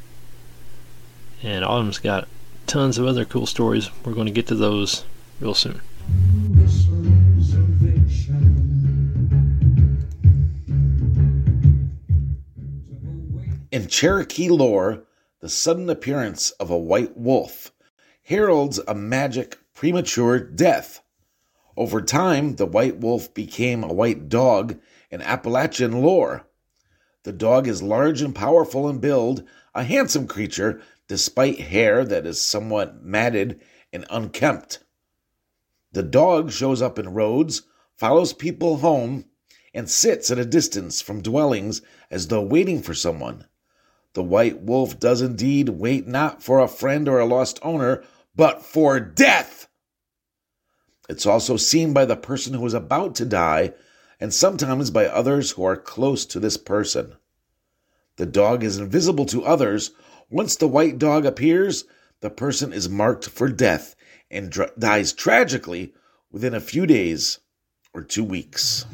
And 1.44 1.64
Autumn's 1.64 1.98
got 1.98 2.26
tons 2.68 2.98
of 2.98 3.06
other 3.06 3.24
cool 3.24 3.46
stories. 3.46 3.90
We're 4.04 4.12
going 4.12 4.26
to 4.26 4.32
get 4.32 4.46
to 4.48 4.54
those 4.54 5.04
real 5.40 5.54
soon. 5.54 5.80
In 13.72 13.86
Cherokee 13.86 14.48
lore, 14.48 15.04
the 15.40 15.48
sudden 15.48 15.88
appearance 15.88 16.50
of 16.52 16.70
a 16.70 16.78
white 16.78 17.16
wolf 17.16 17.72
heralds 18.22 18.80
a 18.86 18.94
magic 18.94 19.58
premature 19.74 20.38
death. 20.38 21.02
Over 21.76 22.02
time, 22.02 22.56
the 22.56 22.66
white 22.66 22.98
wolf 22.98 23.32
became 23.32 23.82
a 23.82 23.92
white 23.92 24.28
dog 24.28 24.78
in 25.10 25.22
Appalachian 25.22 26.02
lore. 26.02 26.46
The 27.22 27.32
dog 27.32 27.66
is 27.66 27.82
large 27.82 28.20
and 28.20 28.34
powerful 28.34 28.88
in 28.88 28.98
build, 28.98 29.44
a 29.74 29.84
handsome 29.84 30.26
creature 30.26 30.82
despite 31.08 31.58
hair 31.58 32.04
that 32.04 32.26
is 32.26 32.40
somewhat 32.40 33.02
matted 33.02 33.60
and 33.92 34.06
unkempt. 34.10 34.78
The 35.92 36.02
dog 36.02 36.52
shows 36.52 36.80
up 36.80 36.98
in 36.98 37.14
roads, 37.14 37.62
follows 37.96 38.32
people 38.32 38.78
home, 38.78 39.24
and 39.74 39.90
sits 39.90 40.30
at 40.30 40.38
a 40.38 40.44
distance 40.44 41.00
from 41.00 41.22
dwellings 41.22 41.82
as 42.10 42.28
though 42.28 42.42
waiting 42.42 42.82
for 42.82 42.94
someone. 42.94 43.46
The 44.14 44.22
white 44.22 44.62
wolf 44.62 44.98
does 44.98 45.20
indeed 45.20 45.68
wait 45.68 46.06
not 46.06 46.42
for 46.42 46.60
a 46.60 46.68
friend 46.68 47.08
or 47.08 47.18
a 47.18 47.26
lost 47.26 47.58
owner, 47.62 48.04
but 48.34 48.62
for 48.62 49.00
death. 49.00 49.68
It's 51.08 51.26
also 51.26 51.56
seen 51.56 51.92
by 51.92 52.04
the 52.04 52.16
person 52.16 52.54
who 52.54 52.66
is 52.66 52.74
about 52.74 53.14
to 53.16 53.24
die 53.24 53.72
and 54.20 54.34
sometimes 54.34 54.90
by 54.90 55.06
others 55.06 55.52
who 55.52 55.64
are 55.64 55.76
close 55.76 56.26
to 56.26 56.40
this 56.40 56.56
person. 56.56 57.14
The 58.16 58.26
dog 58.26 58.64
is 58.64 58.78
invisible 58.78 59.26
to 59.26 59.44
others. 59.44 59.92
Once 60.30 60.56
the 60.56 60.68
white 60.68 60.98
dog 60.98 61.24
appears, 61.24 61.84
the 62.20 62.28
person 62.28 62.70
is 62.70 62.86
marked 62.86 63.26
for 63.26 63.48
death 63.48 63.96
and 64.30 64.50
dr- 64.50 64.78
dies 64.78 65.14
tragically 65.14 65.94
within 66.30 66.52
a 66.52 66.60
few 66.60 66.86
days 66.86 67.38
or 67.94 68.02
two 68.02 68.22
weeks. 68.22 68.84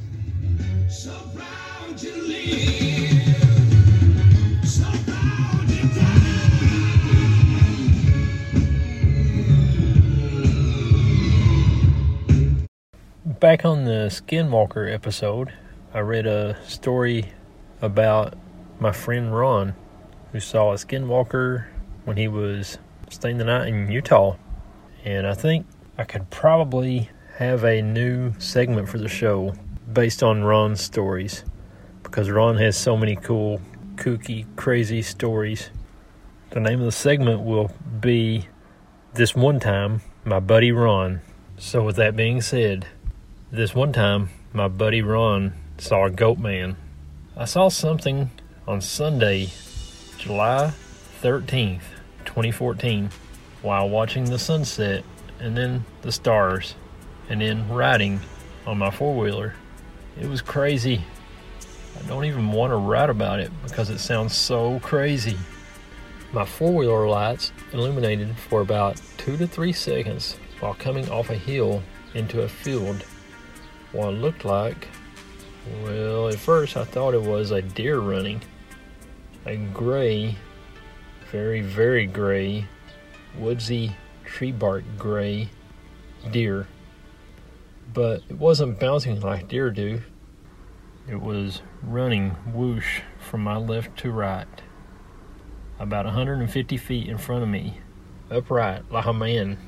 Back 13.40 13.64
on 13.64 13.84
the 13.84 14.08
Skinwalker 14.08 14.92
episode, 14.92 15.52
I 15.92 15.98
read 15.98 16.28
a 16.28 16.56
story 16.68 17.32
about 17.82 18.38
my 18.78 18.92
friend 18.92 19.34
Ron, 19.34 19.74
who 20.34 20.40
saw 20.40 20.72
a 20.72 20.74
Skinwalker 20.74 21.64
when 22.06 22.16
he 22.16 22.26
was 22.26 22.76
staying 23.08 23.38
the 23.38 23.44
night 23.44 23.68
in 23.68 23.88
Utah. 23.88 24.34
And 25.04 25.28
I 25.28 25.34
think 25.34 25.64
I 25.96 26.02
could 26.02 26.28
probably 26.28 27.08
have 27.36 27.62
a 27.62 27.80
new 27.80 28.32
segment 28.40 28.88
for 28.88 28.98
the 28.98 29.08
show 29.08 29.54
based 29.92 30.24
on 30.24 30.42
Ron's 30.42 30.80
stories 30.80 31.44
because 32.02 32.30
Ron 32.30 32.56
has 32.56 32.76
so 32.76 32.96
many 32.96 33.14
cool, 33.14 33.60
kooky, 33.94 34.44
crazy 34.56 35.02
stories. 35.02 35.70
The 36.50 36.58
name 36.58 36.80
of 36.80 36.86
the 36.86 36.90
segment 36.90 37.42
will 37.42 37.70
be 38.00 38.48
This 39.12 39.36
One 39.36 39.60
Time, 39.60 40.00
My 40.24 40.40
Buddy 40.40 40.72
Ron. 40.72 41.20
So, 41.58 41.84
with 41.84 41.94
that 41.94 42.16
being 42.16 42.40
said, 42.40 42.88
this 43.52 43.72
one 43.72 43.92
time 43.92 44.30
my 44.52 44.66
buddy 44.66 45.00
Ron 45.00 45.52
saw 45.78 46.06
a 46.06 46.10
goat 46.10 46.38
man. 46.40 46.76
I 47.36 47.44
saw 47.44 47.68
something 47.68 48.32
on 48.66 48.80
Sunday, 48.80 49.50
July 50.24 50.72
13th, 51.20 51.82
2014, 52.24 53.10
while 53.60 53.90
watching 53.90 54.24
the 54.24 54.38
sunset 54.38 55.04
and 55.38 55.54
then 55.54 55.84
the 56.00 56.10
stars 56.10 56.76
and 57.28 57.42
then 57.42 57.68
riding 57.68 58.18
on 58.66 58.78
my 58.78 58.90
four 58.90 59.14
wheeler. 59.14 59.52
It 60.18 60.26
was 60.26 60.40
crazy. 60.40 61.02
I 62.02 62.08
don't 62.08 62.24
even 62.24 62.52
want 62.52 62.70
to 62.70 62.76
write 62.76 63.10
about 63.10 63.38
it 63.38 63.52
because 63.64 63.90
it 63.90 63.98
sounds 63.98 64.34
so 64.34 64.80
crazy. 64.80 65.36
My 66.32 66.46
four 66.46 66.72
wheeler 66.72 67.06
lights 67.06 67.52
illuminated 67.74 68.34
for 68.48 68.62
about 68.62 68.98
two 69.18 69.36
to 69.36 69.46
three 69.46 69.74
seconds 69.74 70.38
while 70.60 70.72
coming 70.72 71.06
off 71.10 71.28
a 71.28 71.34
hill 71.34 71.82
into 72.14 72.40
a 72.40 72.48
field. 72.48 73.04
What 73.92 74.14
looked 74.14 74.46
like, 74.46 74.88
well, 75.82 76.28
at 76.28 76.36
first 76.36 76.78
I 76.78 76.84
thought 76.84 77.12
it 77.12 77.20
was 77.20 77.50
a 77.50 77.60
deer 77.60 77.98
running. 77.98 78.40
A 79.46 79.56
gray, 79.56 80.36
very, 81.30 81.60
very 81.60 82.06
gray, 82.06 82.66
woodsy 83.38 83.94
tree 84.24 84.52
bark 84.52 84.84
gray 84.96 85.50
deer. 86.30 86.66
But 87.92 88.22
it 88.30 88.38
wasn't 88.38 88.80
bouncing 88.80 89.20
like 89.20 89.48
deer 89.48 89.70
do. 89.70 90.00
It 91.06 91.20
was 91.20 91.60
running 91.82 92.30
whoosh 92.54 93.02
from 93.18 93.42
my 93.42 93.58
left 93.58 93.98
to 93.98 94.10
right, 94.10 94.48
about 95.78 96.06
150 96.06 96.78
feet 96.78 97.06
in 97.06 97.18
front 97.18 97.42
of 97.42 97.48
me, 97.50 97.80
upright 98.30 98.90
like 98.90 99.04
a 99.04 99.12
man, 99.12 99.58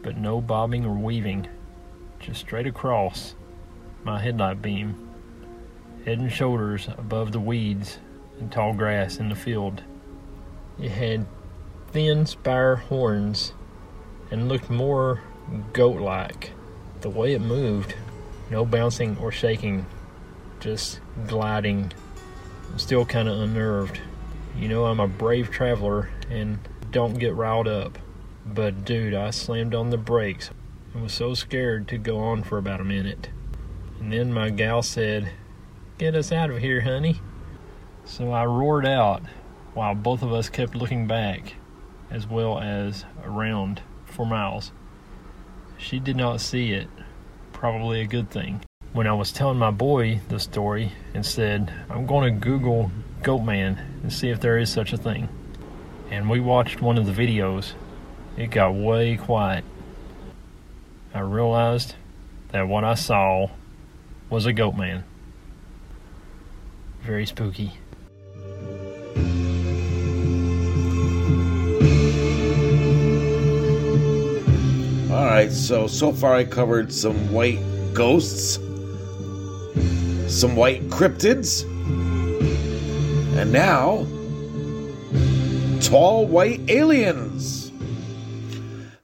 but 0.00 0.16
no 0.16 0.40
bobbing 0.40 0.86
or 0.86 0.94
weaving, 0.94 1.48
just 2.18 2.40
straight 2.40 2.66
across 2.66 3.34
my 4.04 4.18
headlight 4.22 4.62
beam, 4.62 5.10
head 6.06 6.18
and 6.18 6.32
shoulders 6.32 6.88
above 6.96 7.32
the 7.32 7.40
weeds 7.40 7.98
and 8.40 8.50
tall 8.50 8.72
grass 8.72 9.18
in 9.18 9.28
the 9.28 9.34
field. 9.34 9.82
It 10.80 10.90
had 10.90 11.26
thin 11.92 12.26
spire 12.26 12.76
horns 12.76 13.52
and 14.30 14.48
looked 14.48 14.70
more 14.70 15.22
goat 15.72 16.00
like. 16.00 16.52
The 17.00 17.10
way 17.10 17.32
it 17.34 17.40
moved, 17.40 17.94
no 18.50 18.64
bouncing 18.64 19.16
or 19.18 19.30
shaking, 19.30 19.86
just 20.60 21.00
gliding. 21.26 21.92
I'm 22.70 22.78
still 22.78 23.04
kind 23.04 23.28
of 23.28 23.38
unnerved. 23.40 24.00
You 24.56 24.68
know, 24.68 24.86
I'm 24.86 25.00
a 25.00 25.08
brave 25.08 25.50
traveler 25.50 26.10
and 26.28 26.58
don't 26.90 27.18
get 27.18 27.34
riled 27.34 27.68
up. 27.68 27.98
But 28.44 28.84
dude, 28.84 29.14
I 29.14 29.30
slammed 29.30 29.74
on 29.74 29.90
the 29.90 29.98
brakes 29.98 30.50
and 30.92 31.02
was 31.02 31.12
so 31.12 31.34
scared 31.34 31.88
to 31.88 31.98
go 31.98 32.18
on 32.18 32.42
for 32.42 32.58
about 32.58 32.80
a 32.80 32.84
minute. 32.84 33.28
And 34.00 34.12
then 34.12 34.32
my 34.32 34.50
gal 34.50 34.82
said, 34.82 35.30
Get 35.98 36.14
us 36.14 36.32
out 36.32 36.50
of 36.50 36.58
here, 36.58 36.80
honey. 36.80 37.20
So 38.10 38.32
I 38.32 38.44
roared 38.44 38.86
out 38.86 39.22
while 39.72 39.94
both 39.94 40.24
of 40.24 40.32
us 40.32 40.48
kept 40.48 40.74
looking 40.74 41.06
back 41.06 41.54
as 42.10 42.26
well 42.26 42.58
as 42.58 43.04
around 43.24 43.82
for 44.04 44.26
miles. 44.26 44.72
She 45.78 46.00
did 46.00 46.16
not 46.16 46.40
see 46.40 46.72
it, 46.72 46.88
probably 47.52 48.00
a 48.00 48.08
good 48.08 48.28
thing. 48.28 48.62
When 48.92 49.06
I 49.06 49.12
was 49.12 49.30
telling 49.30 49.58
my 49.58 49.70
boy 49.70 50.20
the 50.28 50.40
story 50.40 50.90
and 51.14 51.24
said, 51.24 51.72
I'm 51.88 52.04
going 52.04 52.34
to 52.34 52.40
Google 52.40 52.90
Goatman 53.22 53.78
and 54.02 54.12
see 54.12 54.28
if 54.28 54.40
there 54.40 54.58
is 54.58 54.72
such 54.72 54.92
a 54.92 54.98
thing. 54.98 55.28
And 56.10 56.28
we 56.28 56.40
watched 56.40 56.82
one 56.82 56.98
of 56.98 57.06
the 57.06 57.12
videos. 57.12 57.74
It 58.36 58.50
got 58.50 58.74
way 58.74 59.18
quiet. 59.18 59.64
I 61.14 61.20
realized 61.20 61.94
that 62.48 62.66
what 62.66 62.82
I 62.82 62.94
saw 62.94 63.50
was 64.28 64.46
a 64.46 64.52
goat 64.52 64.74
man. 64.74 65.04
Very 67.02 67.24
spooky. 67.24 67.79
All 75.10 75.26
right, 75.26 75.50
so 75.50 75.86
so 75.86 76.12
far 76.12 76.34
I 76.34 76.44
covered 76.44 76.92
some 76.92 77.32
white 77.32 77.60
ghosts, 77.94 78.54
some 80.28 80.54
white 80.56 80.88
cryptids, 80.88 81.64
and 83.36 83.52
now 83.52 84.06
tall 85.80 86.26
white 86.26 86.60
aliens. 86.68 87.72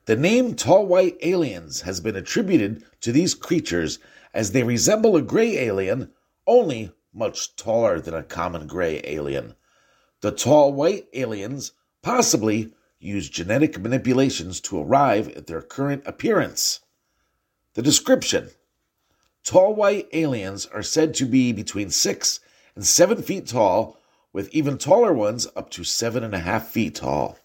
The 0.04 0.14
name 0.14 0.54
tall 0.54 0.86
white 0.86 1.16
aliens 1.22 1.80
has 1.80 2.00
been 2.00 2.14
attributed 2.14 2.84
to 3.00 3.11
these 3.11 3.34
creatures 3.34 3.98
as 4.32 4.52
they 4.52 4.62
resemble 4.62 5.16
a 5.16 5.22
gray 5.22 5.59
alien, 5.59 6.12
only 6.46 6.92
much 7.12 7.57
taller 7.57 7.98
than 7.98 8.14
a 8.14 8.22
common 8.22 8.68
gray 8.68 9.00
alien. 9.04 9.57
The 10.22 10.32
tall 10.32 10.72
white 10.72 11.08
aliens 11.12 11.72
possibly 12.02 12.72
use 12.98 13.28
genetic 13.28 13.78
manipulations 13.78 14.60
to 14.62 14.80
arrive 14.80 15.28
at 15.36 15.46
their 15.46 15.62
current 15.62 16.02
appearance. 16.06 16.80
The 17.74 17.82
description 17.82 18.50
Tall 19.44 19.74
white 19.74 20.08
aliens 20.12 20.66
are 20.66 20.82
said 20.82 21.14
to 21.14 21.24
be 21.24 21.52
between 21.52 21.90
6 21.90 22.40
and 22.74 22.84
7 22.84 23.22
feet 23.22 23.46
tall, 23.46 24.00
with 24.32 24.48
even 24.52 24.76
taller 24.76 25.12
ones 25.12 25.46
up 25.54 25.70
to 25.70 25.82
7.5 25.82 26.62
feet 26.64 26.96
tall. 26.96 27.38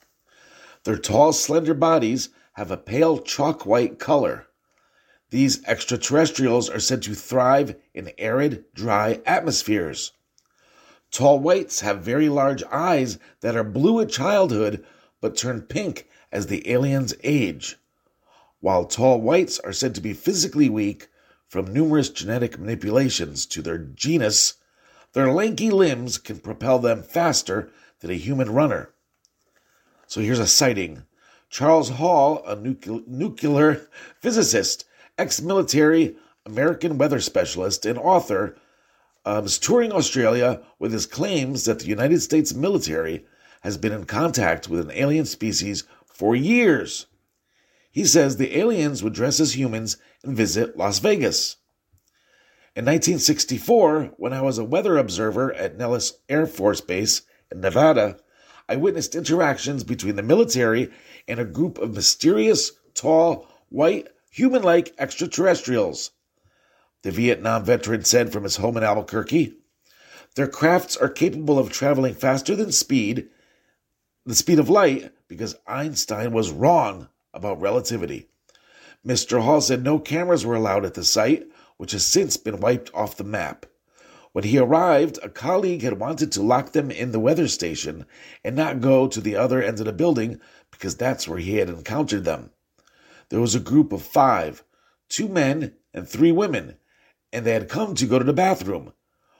Their 0.84 0.97
tall, 0.97 1.32
slender 1.32 1.76
bodies 1.76 2.30
have 2.53 2.72
a 2.72 2.78
pale 2.78 3.19
chalk 3.19 3.67
white 3.67 3.99
color. 3.99 4.47
These 5.30 5.63
extraterrestrials 5.65 6.69
are 6.69 6.80
said 6.80 7.03
to 7.03 7.13
thrive 7.13 7.76
in 7.93 8.11
arid, 8.17 8.65
dry 8.74 9.22
atmospheres. 9.26 10.11
Tall 11.12 11.39
whites 11.39 11.82
have 11.82 12.03
very 12.03 12.30
large 12.30 12.64
eyes 12.72 13.20
that 13.41 13.55
are 13.55 13.66
blue 13.66 13.99
at 13.99 14.09
childhood 14.09 14.86
but 15.20 15.36
turn 15.36 15.62
pink 15.62 16.07
as 16.32 16.47
the 16.47 16.70
aliens 16.72 17.14
age. 17.24 17.78
While 18.62 18.86
tall 18.86 19.20
whites 19.20 19.59
are 19.59 19.74
said 19.74 19.93
to 19.95 20.01
be 20.01 20.14
physically 20.14 20.70
weak 20.70 21.09
from 21.47 21.74
numerous 21.74 22.09
genetic 22.09 22.57
manipulations 22.57 23.45
to 23.47 23.62
their 23.62 23.78
genus, 23.78 24.53
their 25.14 25.32
lanky 25.32 25.70
limbs 25.70 26.18
can 26.18 26.39
propel 26.39 26.80
them 26.80 27.03
faster 27.03 27.70
than 27.99 28.09
a 28.09 28.16
human 28.16 28.53
runner. 28.53 28.93
So 30.07 30.22
here's 30.22 30.39
a 30.39 30.47
sighting. 30.47 31.03
Charles 31.49 31.89
Hall, 31.89 32.41
a 32.45 32.55
nucle- 32.55 33.05
nuclear 33.05 33.88
physicist, 34.22 34.86
ex 35.18 35.41
military, 35.41 36.16
American 36.45 36.97
weather 36.97 37.20
specialist, 37.20 37.86
and 37.86 37.99
author, 37.99 38.55
um, 39.26 39.45
is 39.45 39.59
touring 39.59 39.91
Australia 39.91 40.61
with 40.80 40.91
his 40.91 41.05
claims 41.05 41.65
that 41.65 41.80
the 41.80 41.88
United 41.88 42.22
States 42.22 42.53
military 42.53 43.26
has 43.61 43.78
been 43.78 43.91
in 43.91 44.05
contact 44.05 44.67
with 44.67 44.80
an 44.80 44.91
alien 44.91 45.26
species 45.26 45.84
for 46.05 46.36
years. 46.36 47.05
He 47.91 48.05
says 48.05 48.38
the 48.38 48.57
aliens 48.57 49.03
would 49.03 49.13
dress 49.13 49.39
as 49.39 49.57
humans 49.57 49.97
and 50.24 50.36
visit 50.36 50.78
Las 50.78 50.99
Vegas. 50.99 51.57
In 52.74 52.86
1964, 52.86 54.13
when 54.17 54.32
I 54.32 54.41
was 54.41 54.57
a 54.57 54.63
weather 54.63 54.97
observer 54.97 55.53
at 55.53 55.78
Nellis 55.78 56.13
Air 56.30 56.47
Force 56.47 56.80
Base 56.80 57.24
in 57.51 57.59
Nevada, 57.59 58.17
I 58.69 58.78
witnessed 58.78 59.13
interactions 59.13 59.84
between 59.84 60.15
the 60.15 60.24
military 60.24 60.89
and 61.28 61.39
a 61.39 61.45
group 61.45 61.78
of 61.78 61.93
mysterious, 61.93 62.72
tall, 62.93 63.45
white, 63.67 64.07
human 64.30 64.63
like 64.63 64.95
extraterrestrials. 64.97 66.11
The 67.04 67.12
Vietnam 67.12 67.66
veteran 67.66 68.04
said 68.04 68.32
from 68.32 68.43
his 68.43 68.58
home 68.58 68.78
in 68.78 68.84
Albuquerque. 68.84 69.56
Their 70.36 70.47
crafts 70.47 70.95
are 70.95 71.10
capable 71.10 71.58
of 71.58 71.72
traveling 71.72 72.14
faster 72.14 72.56
than 72.56 72.72
speed, 72.72 73.30
the 74.26 74.36
speed 74.36 74.60
of 74.60 74.70
light, 74.70 75.12
because 75.28 75.56
Einstein 75.66 76.32
was 76.32 76.52
wrong 76.52 77.10
about 77.34 77.60
relativity. 77.60 78.28
Mr. 79.06 79.41
Hall 79.41 79.62
said 79.62 79.84
no 79.84 79.97
cameras 79.97 80.45
were 80.45 80.56
allowed 80.56 80.86
at 80.86 80.93
the 80.93 81.04
site, 81.04 81.47
which 81.78 81.91
has 81.93 82.06
since 82.06 82.38
been 82.38 82.60
wiped 82.60 82.93
off 82.93 83.18
the 83.18 83.24
map. 83.24 83.66
When 84.32 84.43
he 84.43 84.60
arrived, 84.60 85.20
a 85.24 85.30
colleague 85.30 85.82
had 85.82 85.99
wanted 85.99 86.32
to 86.34 86.41
lock 86.41 86.72
them 86.72 86.91
in 86.91 87.12
the 87.12 87.20
weather 87.20 87.47
station 87.47 88.06
and 88.43 88.56
not 88.56 88.80
go 88.80 89.08
to 89.08 89.20
the 89.20 89.36
other 89.36 89.62
end 89.62 89.80
of 89.80 89.86
the 89.86 89.91
building 89.91 90.39
because 90.70 90.95
that's 90.95 91.28
where 91.28 91.39
he 91.39 91.58
had 91.58 91.68
encountered 91.68 92.24
them. 92.24 92.52
There 93.30 93.41
was 93.41 93.56
a 93.56 93.60
group 93.60 93.91
of 93.91 94.02
five 94.04 94.64
two 95.10 95.28
men 95.28 95.74
and 95.93 96.08
three 96.08 96.32
women, 96.32 96.78
and 97.32 97.46
they 97.46 97.54
had 97.54 97.70
come 97.70 97.96
to 97.96 98.06
go 98.06 98.20
to 98.20 98.26
the 98.26 98.34
bathroom. 98.34 98.94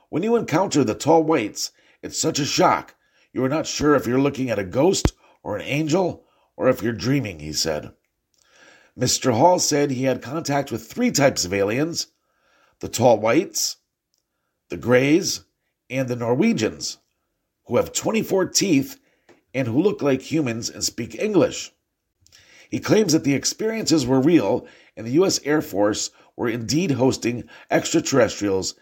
When 0.10 0.24
you 0.24 0.36
encounter 0.36 0.84
the 0.84 0.96
tall 0.96 1.24
whites, 1.24 1.72
it's 2.02 2.18
such 2.18 2.40
a 2.40 2.46
shock. 2.46 2.96
You 3.34 3.44
are 3.44 3.50
not 3.50 3.68
sure 3.68 3.96
if 3.96 4.06
you're 4.06 4.20
looking 4.20 4.50
at 4.50 4.60
a 4.60 4.64
ghost 4.64 5.14
or 5.44 5.56
an 5.56 5.62
angel 5.62 6.26
or 6.58 6.70
if 6.70 6.84
you're 6.84 6.94
dreaming, 6.94 7.40
he 7.40 7.54
said. 7.54 7.94
Mr. 8.98 9.34
Hall 9.34 9.58
said 9.58 9.92
he 9.92 10.04
had 10.04 10.22
contact 10.22 10.72
with 10.72 10.86
three 10.86 11.12
types 11.12 11.46
of 11.46 11.54
aliens 11.54 12.08
the 12.80 12.90
tall 12.90 13.20
whites, 13.20 13.78
the 14.70 14.78
Greys, 14.78 15.46
and 15.90 16.08
the 16.08 16.16
Norwegians, 16.16 16.98
who 17.66 17.78
have 17.78 17.94
24 17.94 18.48
teeth 18.48 19.00
and 19.54 19.68
who 19.68 19.82
look 19.82 20.02
like 20.02 20.22
humans 20.22 20.70
and 20.70 20.84
speak 20.84 21.16
English. 21.20 21.72
He 22.70 22.80
claims 22.80 23.14
that 23.14 23.24
the 23.24 23.36
experiences 23.36 24.06
were 24.06 24.20
real 24.20 24.66
and 24.98 25.06
the 25.06 25.12
U.S. 25.12 25.40
Air 25.44 25.62
Force 25.62 26.10
were 26.36 26.50
indeed 26.50 26.92
hosting 26.92 27.48
extraterrestrials 27.70 28.76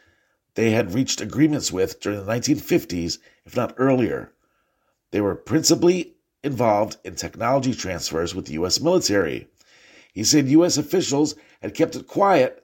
they 0.56 0.72
had 0.72 0.94
reached 0.94 1.22
agreements 1.22 1.72
with 1.72 2.00
during 2.00 2.26
the 2.26 2.32
1950s, 2.32 3.20
if 3.46 3.56
not 3.56 3.74
earlier. 3.78 4.34
They 5.12 5.22
were 5.22 5.36
principally 5.36 6.16
involved 6.44 6.98
in 7.04 7.16
technology 7.16 7.74
transfers 7.74 8.34
with 8.36 8.46
the 8.46 8.54
U.S. 8.54 8.80
military. 8.80 9.48
He 10.14 10.24
said 10.24 10.50
U.S. 10.50 10.78
officials 10.78 11.36
had 11.62 11.74
kept 11.74 11.96
it 11.96 12.08
quiet 12.08 12.64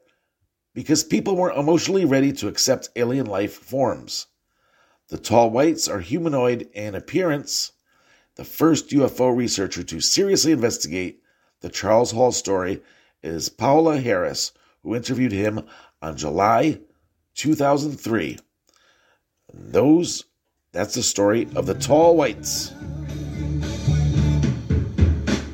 because 0.74 1.04
people 1.04 1.36
weren't 1.36 1.58
emotionally 1.58 2.06
ready 2.06 2.34
to 2.34 2.48
accept 2.48 2.90
alien 2.96 3.26
life 3.26 3.54
forms. 3.54 4.28
The 5.08 5.18
tall 5.18 5.50
whites 5.50 5.88
are 5.88 6.00
humanoid 6.00 6.70
in 6.74 6.96
appearance. 6.96 7.72
The 8.36 8.44
first 8.44 8.90
UFO 8.90 9.36
researcher 9.36 9.84
to 9.84 10.02
seriously 10.02 10.52
investigate 10.52 11.22
the 11.62 11.70
Charles 11.70 12.12
Hall 12.12 12.32
story 12.32 12.82
is 13.24 13.48
Paula 13.48 14.02
Harris, 14.02 14.52
who 14.86 14.96
interviewed 14.96 15.32
him 15.32 15.66
on 16.02 16.16
July 16.16 16.80
2003. 17.34 18.38
those 19.52 20.26
that's 20.72 20.94
the 20.94 21.02
story 21.02 21.48
of 21.56 21.66
the 21.66 21.74
tall 21.74 22.16
whites. 22.16 22.74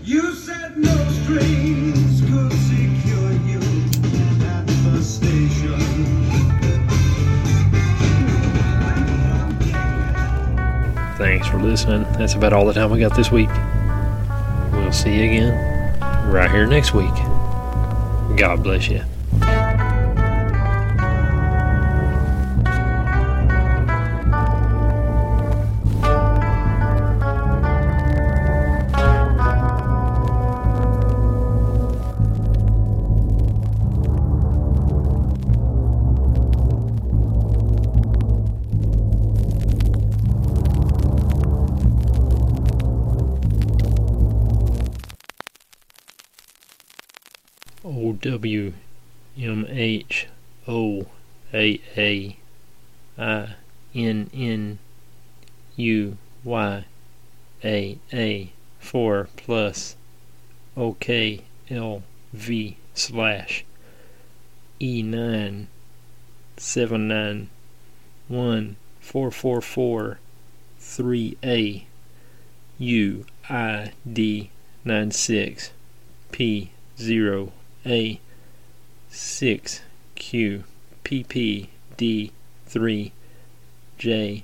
You 0.03 0.33
said 0.33 0.77
no 0.77 0.95
strings 1.23 2.21
could 2.21 2.51
secure 2.51 3.31
you 3.45 3.61
at 4.47 4.67
the 4.67 5.01
station. 5.01 5.79
Thanks 11.17 11.47
for 11.47 11.59
listening. 11.61 12.03
That's 12.13 12.33
about 12.33 12.51
all 12.51 12.65
the 12.65 12.73
time 12.73 12.89
we 12.89 12.99
got 12.99 13.15
this 13.15 13.31
week. 13.31 13.49
We'll 14.73 14.91
see 14.91 15.15
you 15.15 15.23
again 15.23 16.31
right 16.31 16.49
here 16.51 16.65
next 16.65 16.93
week. 16.93 17.13
God 18.35 18.63
bless 18.63 18.89
you. 18.89 19.03
U 55.81 56.17
Y 56.43 56.85
A 57.63 57.97
A 58.13 58.51
4 58.79 59.29
plus 59.35 59.95
O 60.77 60.93
K 60.93 61.41
L 61.69 62.03
V 62.33 62.77
slash 62.93 63.65
E 64.79 65.01
9 65.01 65.67
7 66.57 67.07
9 67.07 67.49
1 68.27 68.75
4 68.99 69.31
4 69.31 69.61
4 69.61 70.19
3 70.79 71.37
A 71.43 71.85
U 72.77 73.25
I 73.49 73.91
D 74.11 74.49
9 74.85 75.11
6 75.11 75.71
P 76.31 76.71
0 76.97 77.51
a 77.85 78.19
six 79.09 79.81
Q 80.15 80.63
P 81.03 81.23
P 81.23 81.69
D 81.97 82.31
three 82.67 83.11
J 83.97 84.43